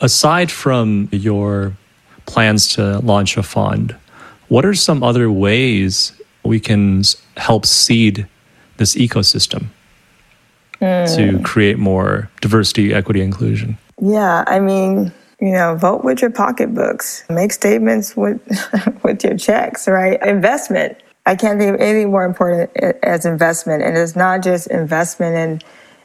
aside 0.00 0.50
from 0.50 1.08
your 1.12 1.76
plans 2.26 2.74
to 2.74 2.98
launch 3.00 3.36
a 3.36 3.42
fund, 3.42 3.96
what 4.48 4.64
are 4.64 4.74
some 4.74 5.02
other 5.02 5.30
ways 5.30 6.12
we 6.44 6.60
can 6.60 7.02
help 7.36 7.66
seed 7.66 8.26
this 8.76 8.94
ecosystem 8.94 9.66
mm. 10.80 11.16
to 11.16 11.42
create 11.42 11.78
more 11.78 12.30
diversity, 12.40 12.94
equity, 12.94 13.20
inclusion? 13.20 13.76
Yeah, 14.00 14.44
I 14.46 14.60
mean, 14.60 15.12
you 15.40 15.52
know, 15.52 15.76
vote 15.76 16.04
with 16.04 16.22
your 16.22 16.30
pocketbooks, 16.30 17.24
make 17.28 17.52
statements 17.52 18.16
with 18.16 18.40
with 19.02 19.22
your 19.24 19.36
checks, 19.36 19.88
right? 19.88 20.20
Investment. 20.24 20.96
I 21.26 21.36
can't 21.36 21.60
think 21.60 21.74
of 21.74 21.80
anything 21.80 22.10
more 22.10 22.24
important 22.24 22.70
as 23.02 23.26
investment, 23.26 23.82
and 23.82 23.98
it's 23.98 24.16
not 24.16 24.42
just 24.42 24.66
investment 24.68 25.36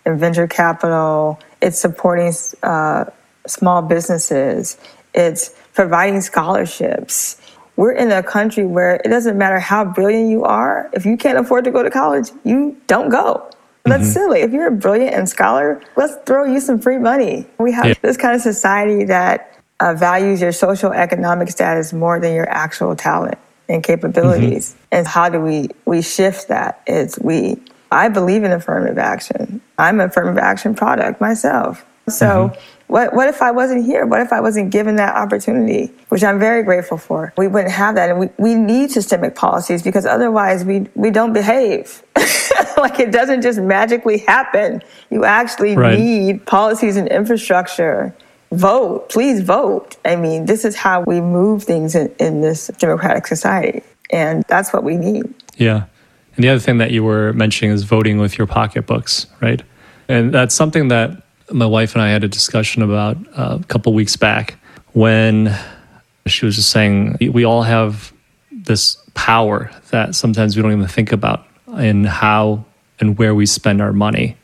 in, 0.05 0.11
in 0.11 0.19
venture 0.19 0.47
capital. 0.47 1.39
It's 1.61 1.79
supporting 1.79 2.33
uh, 2.61 3.05
small 3.47 3.81
businesses. 3.81 4.77
It's 5.13 5.53
providing 5.73 6.21
scholarships 6.21 7.39
we're 7.75 7.93
in 7.93 8.11
a 8.11 8.21
country 8.21 8.65
where 8.65 8.95
it 8.95 9.09
doesn't 9.09 9.37
matter 9.37 9.59
how 9.59 9.85
brilliant 9.85 10.29
you 10.29 10.43
are. 10.43 10.89
If 10.93 11.05
you 11.05 11.17
can't 11.17 11.37
afford 11.37 11.63
to 11.65 11.71
go 11.71 11.81
to 11.81 11.89
college, 11.89 12.29
you 12.43 12.77
don't 12.87 13.09
go. 13.09 13.49
That's 13.85 14.03
mm-hmm. 14.03 14.11
silly. 14.11 14.39
If 14.41 14.51
you're 14.51 14.67
a 14.67 14.71
brilliant 14.71 15.15
and 15.15 15.27
scholar, 15.27 15.81
let's 15.97 16.15
throw 16.25 16.45
you 16.45 16.59
some 16.59 16.79
free 16.79 16.99
money. 16.99 17.47
We 17.57 17.71
have 17.73 17.85
yeah. 17.85 17.93
this 18.01 18.15
kind 18.15 18.35
of 18.35 18.41
society 18.41 19.05
that 19.05 19.59
uh, 19.79 19.93
values 19.95 20.39
your 20.39 20.51
social 20.51 20.93
economic 20.93 21.49
status 21.49 21.91
more 21.91 22.19
than 22.19 22.33
your 22.33 22.47
actual 22.49 22.95
talent 22.95 23.37
and 23.67 23.83
capabilities. 23.83 24.71
Mm-hmm. 24.71 24.87
And 24.91 25.07
how 25.07 25.29
do 25.29 25.41
we 25.41 25.69
we 25.85 26.01
shift 26.01 26.47
that? 26.47 26.81
Is 26.87 27.19
we 27.19 27.61
I 27.91 28.07
believe 28.07 28.43
in 28.43 28.51
affirmative 28.51 28.97
action. 28.97 29.59
I'm 29.77 29.99
an 29.99 30.09
affirmative 30.09 30.37
action 30.37 30.75
product 30.75 31.19
myself. 31.19 31.85
So 32.07 32.25
mm-hmm. 32.25 32.59
What, 32.87 33.13
what 33.13 33.27
if 33.27 33.41
I 33.41 33.51
wasn't 33.51 33.85
here? 33.85 34.05
What 34.05 34.21
if 34.21 34.31
I 34.31 34.39
wasn't 34.39 34.71
given 34.71 34.97
that 34.97 35.15
opportunity, 35.15 35.91
which 36.09 36.23
I'm 36.23 36.39
very 36.39 36.63
grateful 36.63 36.97
for? 36.97 37.33
We 37.37 37.47
wouldn't 37.47 37.71
have 37.71 37.95
that. 37.95 38.09
And 38.09 38.19
we, 38.19 38.29
we 38.37 38.55
need 38.55 38.91
systemic 38.91 39.35
policies 39.35 39.81
because 39.81 40.05
otherwise 40.05 40.63
we, 40.63 40.87
we 40.93 41.09
don't 41.09 41.33
behave. 41.33 42.03
like 42.77 42.99
it 42.99 43.11
doesn't 43.11 43.41
just 43.41 43.59
magically 43.59 44.19
happen. 44.19 44.81
You 45.09 45.25
actually 45.25 45.75
right. 45.75 45.97
need 45.97 46.45
policies 46.45 46.97
and 46.97 47.07
infrastructure. 47.07 48.15
Vote, 48.51 49.09
please 49.09 49.41
vote. 49.41 49.97
I 50.05 50.15
mean, 50.15 50.45
this 50.45 50.63
is 50.63 50.75
how 50.75 51.01
we 51.01 51.21
move 51.21 51.63
things 51.63 51.95
in, 51.95 52.13
in 52.19 52.41
this 52.41 52.67
democratic 52.77 53.25
society. 53.25 53.81
And 54.11 54.43
that's 54.47 54.71
what 54.71 54.83
we 54.83 54.97
need. 54.97 55.33
Yeah. 55.57 55.85
And 56.35 56.43
the 56.43 56.49
other 56.49 56.59
thing 56.59 56.77
that 56.77 56.91
you 56.91 57.03
were 57.03 57.33
mentioning 57.33 57.73
is 57.73 57.83
voting 57.83 58.19
with 58.19 58.37
your 58.37 58.47
pocketbooks, 58.47 59.27
right? 59.41 59.61
And 60.07 60.33
that's 60.33 60.53
something 60.53 60.89
that 60.89 61.23
my 61.51 61.65
wife 61.65 61.93
and 61.93 62.01
I 62.01 62.09
had 62.09 62.23
a 62.23 62.27
discussion 62.27 62.81
about 62.81 63.17
uh, 63.37 63.59
a 63.61 63.63
couple 63.65 63.93
weeks 63.93 64.15
back 64.15 64.55
when 64.93 65.57
she 66.27 66.45
was 66.45 66.55
just 66.55 66.69
saying 66.69 67.17
we 67.33 67.43
all 67.43 67.63
have 67.63 68.13
this 68.51 68.97
power 69.13 69.69
that 69.91 70.15
sometimes 70.15 70.55
we 70.55 70.61
don't 70.61 70.71
even 70.71 70.87
think 70.87 71.11
about 71.11 71.45
in 71.77 72.05
how 72.05 72.63
and 72.99 73.17
where 73.17 73.35
we 73.35 73.45
spend 73.45 73.81
our 73.81 73.93
money. 73.93 74.37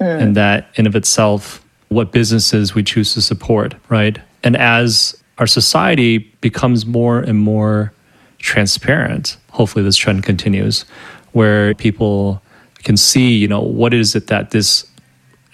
Mm. 0.00 0.22
And 0.22 0.36
that 0.36 0.70
in 0.76 0.86
of 0.86 0.94
itself, 0.94 1.64
what 1.88 2.12
businesses 2.12 2.74
we 2.74 2.82
choose 2.82 3.14
to 3.14 3.20
support, 3.20 3.74
right? 3.88 4.18
And 4.44 4.56
as 4.56 5.20
our 5.38 5.46
society 5.46 6.18
becomes 6.40 6.86
more 6.86 7.18
and 7.18 7.38
more 7.38 7.92
transparent, 8.38 9.36
hopefully 9.50 9.84
this 9.84 9.96
trend 9.96 10.22
continues, 10.22 10.84
where 11.32 11.74
people 11.74 12.40
can 12.84 12.96
see, 12.96 13.34
you 13.34 13.48
know, 13.48 13.60
what 13.60 13.92
is 13.92 14.14
it 14.14 14.28
that 14.28 14.50
this 14.50 14.86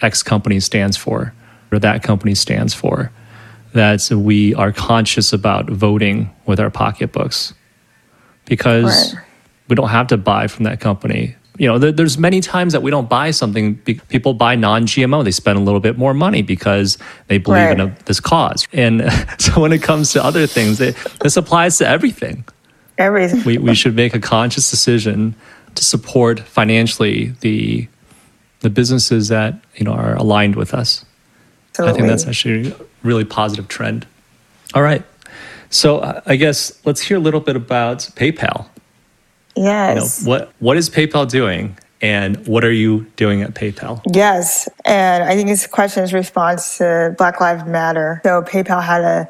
X 0.01 0.23
company 0.23 0.59
stands 0.59 0.97
for 0.97 1.33
or 1.71 1.79
that 1.79 2.03
company 2.03 2.35
stands 2.35 2.73
for. 2.73 3.11
That 3.73 4.09
we 4.09 4.55
are 4.55 4.71
conscious 4.71 5.33
about 5.33 5.69
voting 5.69 6.33
with 6.45 6.61
our 6.61 6.69
pocketbooks 6.69 7.53
because 8.45 9.13
right. 9.13 9.23
we 9.67 9.75
don't 9.75 9.89
have 9.89 10.07
to 10.07 10.17
buy 10.17 10.47
from 10.47 10.63
that 10.63 10.79
company. 10.79 11.35
You 11.57 11.67
know, 11.67 11.77
there's 11.77 12.17
many 12.17 12.39
times 12.39 12.71
that 12.71 12.81
we 12.81 12.91
don't 12.91 13.09
buy 13.09 13.31
something. 13.31 13.75
People 13.75 14.33
buy 14.33 14.55
non-GMO. 14.55 15.23
They 15.23 15.31
spend 15.31 15.57
a 15.57 15.61
little 15.61 15.79
bit 15.81 15.97
more 15.97 16.13
money 16.13 16.41
because 16.41 16.97
they 17.27 17.37
believe 17.37 17.63
right. 17.63 17.79
in 17.79 17.81
a, 17.81 17.97
this 18.05 18.21
cause. 18.21 18.65
And 18.71 19.09
so 19.39 19.59
when 19.59 19.73
it 19.73 19.81
comes 19.81 20.13
to 20.13 20.23
other 20.23 20.47
things, 20.47 20.79
it, 20.79 20.95
this 21.21 21.35
applies 21.35 21.77
to 21.79 21.87
everything. 21.87 22.45
Everything. 22.97 23.43
We, 23.43 23.57
we 23.57 23.75
should 23.75 23.95
make 23.95 24.13
a 24.13 24.19
conscious 24.19 24.69
decision 24.69 25.35
to 25.75 25.83
support 25.83 26.39
financially 26.39 27.35
the 27.41 27.87
the 28.61 28.69
businesses 28.69 29.27
that 29.29 29.55
you 29.75 29.85
know 29.85 29.93
are 29.93 30.15
aligned 30.15 30.55
with 30.55 30.73
us. 30.73 31.05
Totally. 31.73 31.91
I 31.91 31.95
think 31.95 32.07
that's 32.07 32.25
actually 32.25 32.71
a 32.71 32.75
really 33.03 33.25
positive 33.25 33.67
trend. 33.67 34.07
All 34.73 34.81
right. 34.81 35.03
So 35.69 35.99
uh, 35.99 36.21
I 36.25 36.35
guess 36.35 36.79
let's 36.85 37.01
hear 37.01 37.17
a 37.17 37.19
little 37.19 37.41
bit 37.41 37.55
about 37.55 37.99
PayPal. 38.15 38.67
Yes. 39.55 40.21
You 40.21 40.25
know, 40.25 40.29
what 40.29 40.53
what 40.59 40.77
is 40.77 40.89
PayPal 40.89 41.29
doing 41.29 41.77
and 42.01 42.45
what 42.47 42.63
are 42.63 42.71
you 42.71 43.05
doing 43.15 43.41
at 43.41 43.53
PayPal? 43.53 44.01
Yes. 44.13 44.69
And 44.83 45.23
I 45.23 45.35
think 45.35 45.47
this 45.47 45.67
question 45.67 46.03
is 46.03 46.13
response 46.13 46.77
to 46.77 47.15
Black 47.17 47.39
Lives 47.39 47.65
Matter. 47.65 48.21
So 48.23 48.41
PayPal 48.41 48.83
had 48.83 49.01
a 49.01 49.29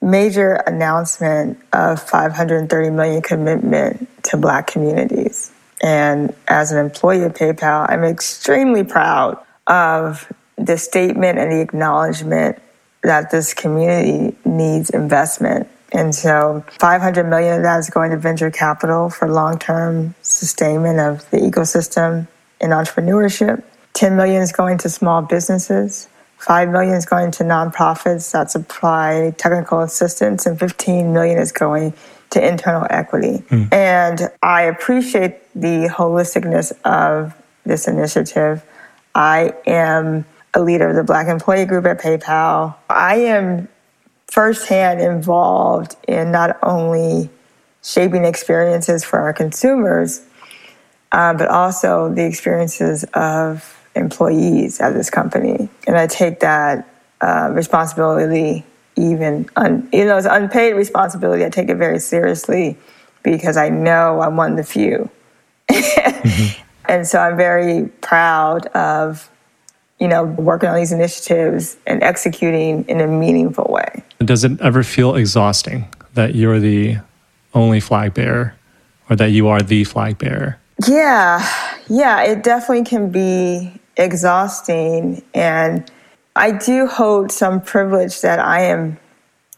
major 0.00 0.54
announcement 0.66 1.58
of 1.72 2.00
530 2.00 2.90
million 2.90 3.20
commitment 3.20 4.08
to 4.24 4.36
black 4.36 4.66
communities. 4.68 5.52
And 5.82 6.34
as 6.48 6.72
an 6.72 6.78
employee 6.78 7.22
of 7.22 7.34
PayPal, 7.34 7.88
I'm 7.88 8.04
extremely 8.04 8.84
proud 8.84 9.38
of 9.66 10.30
the 10.56 10.76
statement 10.76 11.38
and 11.38 11.52
the 11.52 11.60
acknowledgement 11.60 12.58
that 13.02 13.30
this 13.30 13.54
community 13.54 14.36
needs 14.44 14.90
investment. 14.90 15.68
And 15.92 16.14
so 16.14 16.64
500 16.80 17.24
million 17.24 17.56
of 17.56 17.62
that 17.62 17.78
is 17.78 17.90
going 17.90 18.10
to 18.10 18.16
venture 18.16 18.50
capital 18.50 19.08
for 19.08 19.28
long-term 19.30 20.14
sustainment 20.22 21.00
of 21.00 21.28
the 21.30 21.38
ecosystem 21.38 22.26
in 22.60 22.70
entrepreneurship. 22.70 23.62
10 23.94 24.16
million 24.16 24.42
is 24.42 24.52
going 24.52 24.78
to 24.78 24.88
small 24.88 25.22
businesses. 25.22 26.08
5 26.38 26.68
million 26.68 26.94
is 26.94 27.06
going 27.06 27.30
to 27.32 27.44
nonprofits 27.44 28.30
that 28.32 28.50
supply 28.50 29.34
technical 29.38 29.80
assistance 29.80 30.46
and 30.46 30.58
15 30.58 31.12
million 31.12 31.38
is 31.38 31.52
going 31.52 31.92
to 32.30 32.46
internal 32.46 32.86
equity. 32.90 33.44
Mm. 33.48 33.72
And 33.72 34.30
I 34.42 34.62
appreciate 34.62 35.36
the 35.54 35.88
holisticness 35.88 36.72
of 36.84 37.34
this 37.64 37.88
initiative. 37.88 38.62
I 39.14 39.54
am 39.66 40.24
a 40.54 40.60
leader 40.60 40.88
of 40.88 40.96
the 40.96 41.04
Black 41.04 41.28
Employee 41.28 41.64
Group 41.64 41.86
at 41.86 42.00
PayPal. 42.00 42.74
I 42.88 43.16
am 43.16 43.68
firsthand 44.26 45.00
involved 45.00 45.96
in 46.06 46.30
not 46.30 46.58
only 46.62 47.30
shaping 47.82 48.24
experiences 48.24 49.04
for 49.04 49.18
our 49.18 49.32
consumers, 49.32 50.22
uh, 51.12 51.32
but 51.34 51.48
also 51.48 52.12
the 52.12 52.24
experiences 52.24 53.04
of 53.14 53.74
employees 53.94 54.80
at 54.80 54.92
this 54.92 55.10
company. 55.10 55.68
And 55.86 55.96
I 55.96 56.06
take 56.06 56.40
that 56.40 56.88
uh, 57.20 57.50
responsibility, 57.52 58.64
even, 58.98 59.48
un, 59.56 59.88
you 59.92 60.04
know, 60.04 60.16
it's 60.16 60.26
unpaid 60.26 60.74
responsibility, 60.74 61.44
I 61.44 61.50
take 61.50 61.68
it 61.68 61.76
very 61.76 61.98
seriously 61.98 62.76
because 63.22 63.56
I 63.56 63.68
know 63.68 64.20
I'm 64.20 64.36
one 64.36 64.52
of 64.52 64.56
the 64.56 64.64
few. 64.64 65.10
mm-hmm. 65.70 66.62
And 66.90 67.06
so 67.06 67.18
I'm 67.18 67.36
very 67.36 67.86
proud 68.00 68.64
of 68.68 69.28
you 69.98 70.06
know, 70.06 70.24
working 70.24 70.68
on 70.68 70.76
these 70.76 70.92
initiatives 70.92 71.76
and 71.86 72.02
executing 72.02 72.84
in 72.84 73.00
a 73.00 73.06
meaningful 73.06 73.66
way. 73.68 74.02
Does 74.20 74.44
it 74.44 74.60
ever 74.60 74.82
feel 74.82 75.16
exhausting 75.16 75.88
that 76.14 76.34
you're 76.34 76.60
the 76.60 76.98
only 77.54 77.80
flag 77.80 78.14
bearer 78.14 78.54
or 79.10 79.16
that 79.16 79.32
you 79.32 79.48
are 79.48 79.60
the 79.60 79.84
flag 79.84 80.18
bearer? 80.18 80.58
Yeah, 80.86 81.44
yeah, 81.88 82.22
it 82.22 82.44
definitely 82.44 82.84
can 82.84 83.10
be 83.10 83.80
exhausting. 83.96 85.22
And 85.34 85.90
I 86.38 86.52
do 86.52 86.86
hold 86.86 87.32
some 87.32 87.60
privilege 87.60 88.20
that 88.20 88.38
I 88.38 88.60
am, 88.66 88.96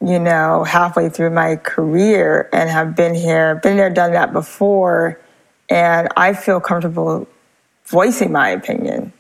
you 0.01 0.19
know, 0.19 0.65
halfway 0.65 1.11
through 1.11 1.29
my 1.29 1.57
career 1.57 2.49
and 2.55 2.71
have 2.71 2.97
been 2.97 3.15
here, 3.15 3.57
been 3.57 3.77
there, 3.77 3.91
done 3.91 4.13
that 4.13 4.33
before. 4.33 5.21
And 5.69 6.09
I 6.17 6.33
feel 6.33 6.59
comfortable 6.59 7.29
voicing 7.85 8.33
my 8.33 8.49
opinion 8.49 9.13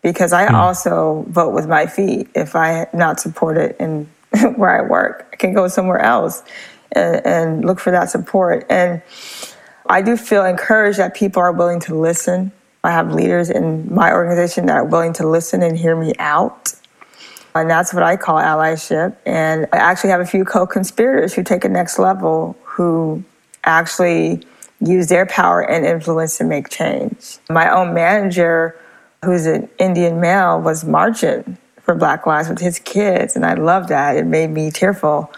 because 0.00 0.32
I 0.32 0.46
mm. 0.46 0.54
also 0.54 1.26
vote 1.28 1.52
with 1.52 1.68
my 1.68 1.84
feet. 1.84 2.30
If 2.34 2.56
I 2.56 2.86
not 2.94 3.20
supported 3.20 3.76
in 3.78 4.08
where 4.56 4.82
I 4.82 4.88
work, 4.88 5.28
I 5.34 5.36
can 5.36 5.52
go 5.52 5.68
somewhere 5.68 6.00
else 6.00 6.42
and, 6.92 7.26
and 7.26 7.64
look 7.66 7.78
for 7.78 7.90
that 7.90 8.08
support. 8.08 8.64
And 8.70 9.02
I 9.86 10.00
do 10.00 10.16
feel 10.16 10.46
encouraged 10.46 10.98
that 10.98 11.14
people 11.14 11.42
are 11.42 11.52
willing 11.52 11.80
to 11.80 11.94
listen. 11.94 12.52
I 12.82 12.90
have 12.92 13.12
leaders 13.12 13.50
in 13.50 13.92
my 13.94 14.12
organization 14.12 14.66
that 14.66 14.76
are 14.76 14.84
willing 14.84 15.12
to 15.14 15.28
listen 15.28 15.62
and 15.62 15.76
hear 15.76 15.96
me 15.96 16.14
out. 16.18 16.72
And 17.54 17.68
that's 17.68 17.92
what 17.92 18.02
I 18.02 18.16
call 18.16 18.36
allyship. 18.36 19.16
And 19.26 19.66
I 19.72 19.76
actually 19.76 20.10
have 20.10 20.20
a 20.20 20.26
few 20.26 20.44
co 20.44 20.66
conspirators 20.66 21.34
who 21.34 21.42
take 21.42 21.64
it 21.64 21.70
next 21.70 21.98
level 21.98 22.56
who 22.62 23.22
actually 23.64 24.42
use 24.80 25.08
their 25.08 25.26
power 25.26 25.60
and 25.60 25.84
influence 25.84 26.38
to 26.38 26.44
make 26.44 26.70
change. 26.70 27.38
My 27.50 27.70
own 27.70 27.92
manager 27.92 28.80
who's 29.24 29.46
an 29.46 29.68
Indian 29.78 30.20
male, 30.20 30.60
was 30.60 30.84
marching 30.84 31.56
for 31.82 31.94
Black 31.94 32.26
Lives 32.26 32.48
with 32.48 32.58
his 32.58 32.78
kids. 32.78 33.36
And 33.36 33.44
I 33.44 33.54
love 33.54 33.88
that. 33.88 34.16
It 34.16 34.26
made 34.26 34.50
me 34.50 34.70
tearful, 34.70 35.30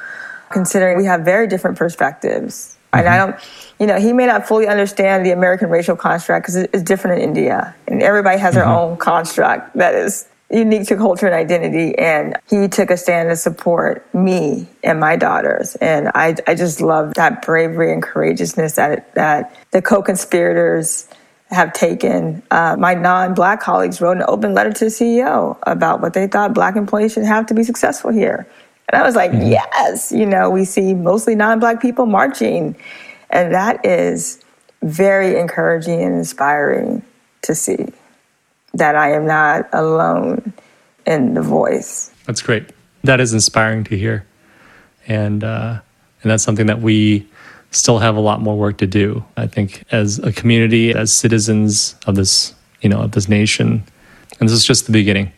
considering 0.50 0.96
we 0.96 1.04
have 1.04 1.22
very 1.22 1.46
different 1.46 1.76
perspectives. 1.76 2.76
Mm-hmm. 2.92 2.98
And 2.98 3.08
I 3.08 3.18
mm-hmm. 3.18 3.30
don't, 3.30 3.80
you 3.80 3.86
know, 3.86 3.98
he 3.98 4.12
may 4.12 4.26
not 4.26 4.46
fully 4.46 4.66
understand 4.66 5.24
the 5.24 5.30
American 5.30 5.70
racial 5.70 5.96
construct 5.96 6.44
because 6.44 6.56
it's 6.56 6.82
different 6.82 7.20
in 7.20 7.28
India. 7.28 7.74
And 7.88 8.02
everybody 8.02 8.38
has 8.38 8.54
their 8.54 8.64
mm-hmm. 8.64 8.92
own 8.92 8.96
construct 8.98 9.76
that 9.76 9.94
is 9.94 10.28
unique 10.50 10.86
to 10.88 10.96
culture 10.96 11.26
and 11.26 11.34
identity. 11.34 11.96
And 11.98 12.36
he 12.48 12.68
took 12.68 12.90
a 12.90 12.96
stand 12.96 13.30
to 13.30 13.36
support 13.36 14.06
me 14.14 14.68
and 14.84 15.00
my 15.00 15.16
daughters. 15.16 15.74
And 15.76 16.08
I, 16.14 16.36
I 16.46 16.54
just 16.54 16.80
love 16.80 17.14
that 17.14 17.42
bravery 17.42 17.92
and 17.92 18.02
courageousness 18.02 18.74
that, 18.74 19.14
that 19.14 19.56
the 19.70 19.80
co 19.80 20.02
conspirators 20.02 21.08
have 21.52 21.72
taken. 21.72 22.42
Uh, 22.50 22.76
my 22.78 22.94
non 22.94 23.34
black 23.34 23.60
colleagues 23.60 24.00
wrote 24.00 24.16
an 24.16 24.24
open 24.26 24.54
letter 24.54 24.72
to 24.72 24.84
the 24.86 24.90
CEO 24.90 25.58
about 25.64 26.00
what 26.00 26.14
they 26.14 26.26
thought 26.26 26.54
black 26.54 26.76
employees 26.76 27.12
should 27.12 27.24
have 27.24 27.46
to 27.46 27.54
be 27.54 27.62
successful 27.62 28.10
here. 28.10 28.46
And 28.92 29.00
I 29.00 29.06
was 29.06 29.16
like, 29.16 29.30
mm-hmm. 29.30 29.50
yes, 29.50 30.12
you 30.12 30.26
know, 30.26 30.50
we 30.50 30.64
see 30.64 30.94
mostly 30.94 31.34
non 31.34 31.58
black 31.58 31.80
people 31.80 32.06
marching. 32.06 32.76
And 33.30 33.54
that 33.54 33.84
is 33.84 34.44
very 34.82 35.38
encouraging 35.38 36.02
and 36.02 36.14
inspiring 36.14 37.02
to 37.42 37.54
see 37.54 37.88
that 38.74 38.94
I 38.94 39.12
am 39.12 39.26
not 39.26 39.68
alone 39.72 40.52
in 41.06 41.34
the 41.34 41.42
voice. 41.42 42.10
That's 42.26 42.42
great. 42.42 42.70
That 43.04 43.20
is 43.20 43.32
inspiring 43.32 43.84
to 43.84 43.96
hear. 43.96 44.26
And, 45.08 45.42
uh, 45.42 45.80
and 46.22 46.30
that's 46.30 46.42
something 46.42 46.66
that 46.66 46.80
we 46.80 47.26
still 47.70 47.98
have 47.98 48.16
a 48.16 48.20
lot 48.20 48.40
more 48.40 48.56
work 48.56 48.78
to 48.78 48.86
do. 48.86 49.24
I 49.36 49.46
think 49.46 49.84
as 49.90 50.18
a 50.18 50.32
community, 50.32 50.92
as 50.94 51.12
citizens 51.12 51.96
of 52.06 52.14
this, 52.14 52.54
you 52.82 52.88
know, 52.88 53.00
of 53.00 53.12
this 53.12 53.28
nation, 53.28 53.82
and 54.38 54.48
this 54.48 54.52
is 54.52 54.64
just 54.64 54.86
the 54.86 54.92
beginning. 54.92 55.32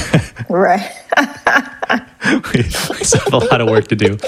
right. 0.48 0.90
we, 2.54 2.62
still 2.62 3.20
have 3.20 3.32
a 3.32 3.38
lot 3.38 3.60
of 3.60 3.68
work 3.68 3.88
to 3.88 3.96
do. 3.96 4.18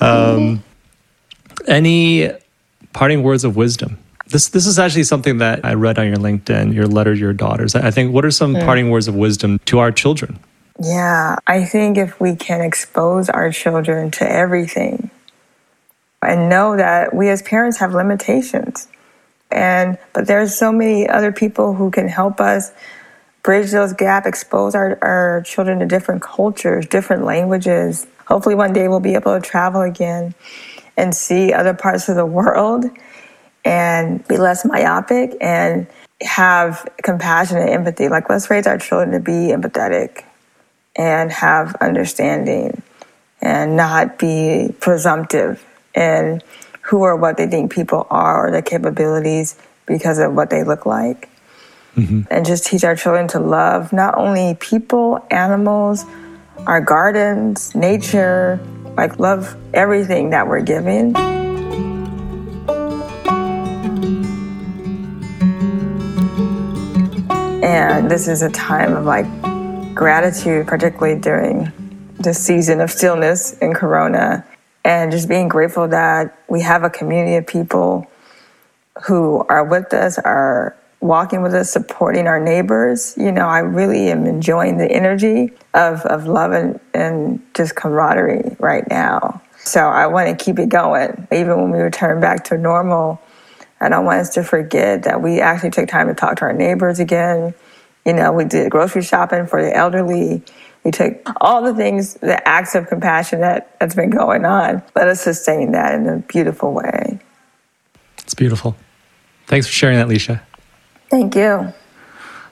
um, 0.04 0.62
any 1.66 2.30
parting 2.92 3.22
words 3.22 3.44
of 3.44 3.56
wisdom? 3.56 3.98
This 4.26 4.48
this 4.48 4.66
is 4.66 4.78
actually 4.78 5.04
something 5.04 5.38
that 5.38 5.64
I 5.64 5.74
read 5.74 5.98
on 5.98 6.06
your 6.06 6.16
LinkedIn, 6.16 6.72
your 6.72 6.86
letter 6.86 7.14
to 7.14 7.20
your 7.20 7.32
daughters. 7.32 7.74
I 7.74 7.90
think 7.90 8.12
what 8.12 8.24
are 8.24 8.30
some 8.30 8.54
mm. 8.54 8.64
parting 8.64 8.90
words 8.90 9.08
of 9.08 9.14
wisdom 9.16 9.58
to 9.66 9.80
our 9.80 9.90
children? 9.90 10.38
Yeah, 10.78 11.36
I 11.46 11.64
think 11.64 11.98
if 11.98 12.20
we 12.20 12.36
can 12.36 12.60
expose 12.60 13.28
our 13.28 13.50
children 13.50 14.10
to 14.12 14.30
everything 14.30 15.10
and 16.22 16.48
know 16.48 16.76
that 16.76 17.14
we 17.14 17.28
as 17.28 17.42
parents 17.42 17.78
have 17.78 17.92
limitations 17.92 18.88
and 19.50 19.98
but 20.12 20.26
there's 20.26 20.56
so 20.56 20.70
many 20.72 21.08
other 21.08 21.32
people 21.32 21.74
who 21.74 21.90
can 21.90 22.08
help 22.08 22.40
us 22.40 22.72
bridge 23.42 23.70
those 23.70 23.92
gaps, 23.92 24.26
expose 24.26 24.74
our, 24.74 24.98
our 25.02 25.42
children 25.42 25.78
to 25.80 25.86
different 25.86 26.22
cultures, 26.22 26.86
different 26.86 27.24
languages. 27.24 28.06
Hopefully 28.26 28.54
one 28.54 28.72
day 28.72 28.88
we'll 28.88 29.00
be 29.00 29.14
able 29.14 29.38
to 29.38 29.40
travel 29.40 29.82
again 29.82 30.34
and 30.96 31.14
see 31.14 31.52
other 31.52 31.74
parts 31.74 32.08
of 32.08 32.16
the 32.16 32.26
world 32.26 32.84
and 33.64 34.26
be 34.28 34.36
less 34.36 34.64
myopic 34.64 35.36
and 35.40 35.86
have 36.20 36.86
compassion 37.02 37.56
and 37.56 37.70
empathy. 37.70 38.08
Like 38.08 38.28
let's 38.28 38.50
raise 38.50 38.66
our 38.66 38.78
children 38.78 39.12
to 39.12 39.20
be 39.20 39.52
empathetic 39.52 40.24
and 40.96 41.32
have 41.32 41.74
understanding 41.76 42.82
and 43.40 43.76
not 43.76 44.18
be 44.18 44.74
presumptive 44.80 45.64
in 45.94 46.42
who 46.82 46.98
or 46.98 47.16
what 47.16 47.36
they 47.36 47.46
think 47.46 47.72
people 47.72 48.06
are 48.10 48.46
or 48.46 48.50
their 48.50 48.62
capabilities 48.62 49.56
because 49.86 50.18
of 50.18 50.34
what 50.34 50.50
they 50.50 50.62
look 50.62 50.84
like. 50.84 51.29
Mm-hmm. 51.96 52.22
And 52.30 52.46
just 52.46 52.66
teach 52.66 52.84
our 52.84 52.94
children 52.94 53.28
to 53.28 53.40
love 53.40 53.92
not 53.92 54.16
only 54.16 54.54
people, 54.60 55.24
animals, 55.30 56.04
our 56.66 56.80
gardens, 56.80 57.74
nature, 57.74 58.60
like 58.96 59.18
love 59.18 59.56
everything 59.74 60.30
that 60.30 60.46
we're 60.46 60.62
given. 60.62 61.16
And 67.62 68.10
this 68.10 68.28
is 68.28 68.42
a 68.42 68.50
time 68.50 68.96
of 68.96 69.04
like 69.04 69.26
gratitude, 69.94 70.66
particularly 70.66 71.20
during 71.20 71.72
the 72.18 72.34
season 72.34 72.80
of 72.80 72.90
stillness 72.90 73.52
in 73.58 73.74
Corona, 73.74 74.44
and 74.84 75.10
just 75.10 75.28
being 75.28 75.48
grateful 75.48 75.88
that 75.88 76.38
we 76.48 76.60
have 76.60 76.84
a 76.84 76.90
community 76.90 77.36
of 77.36 77.46
people 77.46 78.06
who 79.04 79.44
are 79.48 79.64
with 79.64 79.94
us, 79.94 80.18
are 80.18 80.76
walking 81.00 81.42
with 81.42 81.54
us, 81.54 81.70
supporting 81.70 82.26
our 82.26 82.40
neighbors. 82.40 83.14
You 83.16 83.32
know, 83.32 83.46
I 83.46 83.60
really 83.60 84.10
am 84.10 84.26
enjoying 84.26 84.78
the 84.78 84.90
energy 84.90 85.52
of, 85.74 86.00
of 86.06 86.26
love 86.26 86.52
and, 86.52 86.80
and 86.94 87.42
just 87.54 87.74
camaraderie 87.74 88.56
right 88.58 88.88
now. 88.88 89.42
So 89.58 89.80
I 89.80 90.06
want 90.06 90.36
to 90.36 90.44
keep 90.44 90.58
it 90.58 90.68
going. 90.68 91.26
Even 91.32 91.60
when 91.60 91.70
we 91.70 91.78
return 91.78 92.20
back 92.20 92.44
to 92.44 92.58
normal, 92.58 93.20
I 93.80 93.88
don't 93.88 94.04
want 94.04 94.20
us 94.20 94.30
to 94.30 94.42
forget 94.42 95.04
that 95.04 95.22
we 95.22 95.40
actually 95.40 95.70
took 95.70 95.88
time 95.88 96.08
to 96.08 96.14
talk 96.14 96.36
to 96.36 96.42
our 96.42 96.52
neighbors 96.52 96.98
again, 96.98 97.54
you 98.04 98.12
know, 98.14 98.32
we 98.32 98.44
did 98.44 98.70
grocery 98.70 99.02
shopping 99.02 99.46
for 99.46 99.62
the 99.62 99.74
elderly. 99.74 100.42
We 100.84 100.90
took 100.90 101.20
all 101.40 101.62
the 101.62 101.74
things, 101.74 102.14
the 102.14 102.46
acts 102.48 102.74
of 102.74 102.88
compassion 102.88 103.40
that, 103.40 103.78
that's 103.78 103.94
been 103.94 104.10
going 104.10 104.44
on. 104.44 104.82
Let 104.94 105.08
us 105.08 105.20
sustain 105.20 105.72
that 105.72 105.94
in 105.94 106.08
a 106.08 106.18
beautiful 106.18 106.72
way. 106.72 107.18
It's 108.18 108.34
beautiful. 108.34 108.76
Thanks 109.46 109.66
for 109.66 109.72
sharing 109.72 109.98
that, 109.98 110.08
Leisha. 110.08 110.40
Thank 111.10 111.34
you. 111.34 111.72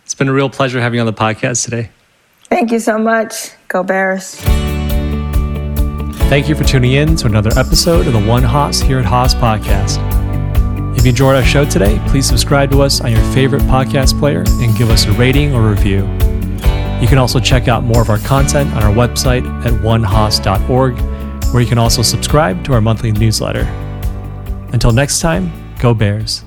It's 0.05 0.15
been 0.15 0.29
a 0.29 0.33
real 0.33 0.51
pleasure 0.51 0.81
having 0.81 0.97
you 0.97 1.01
on 1.01 1.07
the 1.07 1.13
podcast 1.13 1.65
today. 1.65 1.91
Thank 2.45 2.73
you 2.73 2.81
so 2.81 2.99
much. 2.99 3.51
Go 3.69 3.83
Bears. 3.83 4.35
Thank 6.29 6.49
you 6.49 6.55
for 6.55 6.65
tuning 6.65 6.93
in 6.93 7.17
to 7.17 7.27
another 7.27 7.51
episode 7.59 8.07
of 8.07 8.13
the 8.13 8.21
One 8.21 8.43
Haas 8.43 8.81
here 8.81 8.99
at 8.99 9.05
Haas 9.05 9.35
Podcast. 9.35 9.99
If 10.99 11.05
you 11.05 11.11
enjoyed 11.11 11.37
our 11.37 11.45
show 11.45 11.65
today, 11.65 12.03
please 12.09 12.27
subscribe 12.27 12.71
to 12.73 12.83
us 12.83 13.01
on 13.01 13.13
your 13.13 13.23
favorite 13.33 13.63
podcast 13.63 14.19
player 14.19 14.45
and 14.47 14.77
give 14.77 14.91
us 14.91 15.07
a 15.07 15.13
rating 15.13 15.55
or 15.55 15.71
review. 15.71 15.99
You 17.01 17.07
can 17.07 17.19
also 17.19 17.39
check 17.39 17.69
out 17.69 17.85
more 17.85 18.03
of 18.03 18.11
our 18.11 18.19
content 18.19 18.73
on 18.75 18.83
our 18.83 18.93
website 18.93 19.47
at 19.65 19.73
onehaas.org, 19.75 20.99
where 21.53 21.63
you 21.63 21.69
can 21.69 21.79
also 21.79 22.03
subscribe 22.03 22.65
to 22.65 22.73
our 22.73 22.81
monthly 22.81 23.13
newsletter. 23.13 23.63
Until 24.73 24.91
next 24.91 25.21
time, 25.21 25.53
go 25.79 25.95
Bears. 25.95 26.45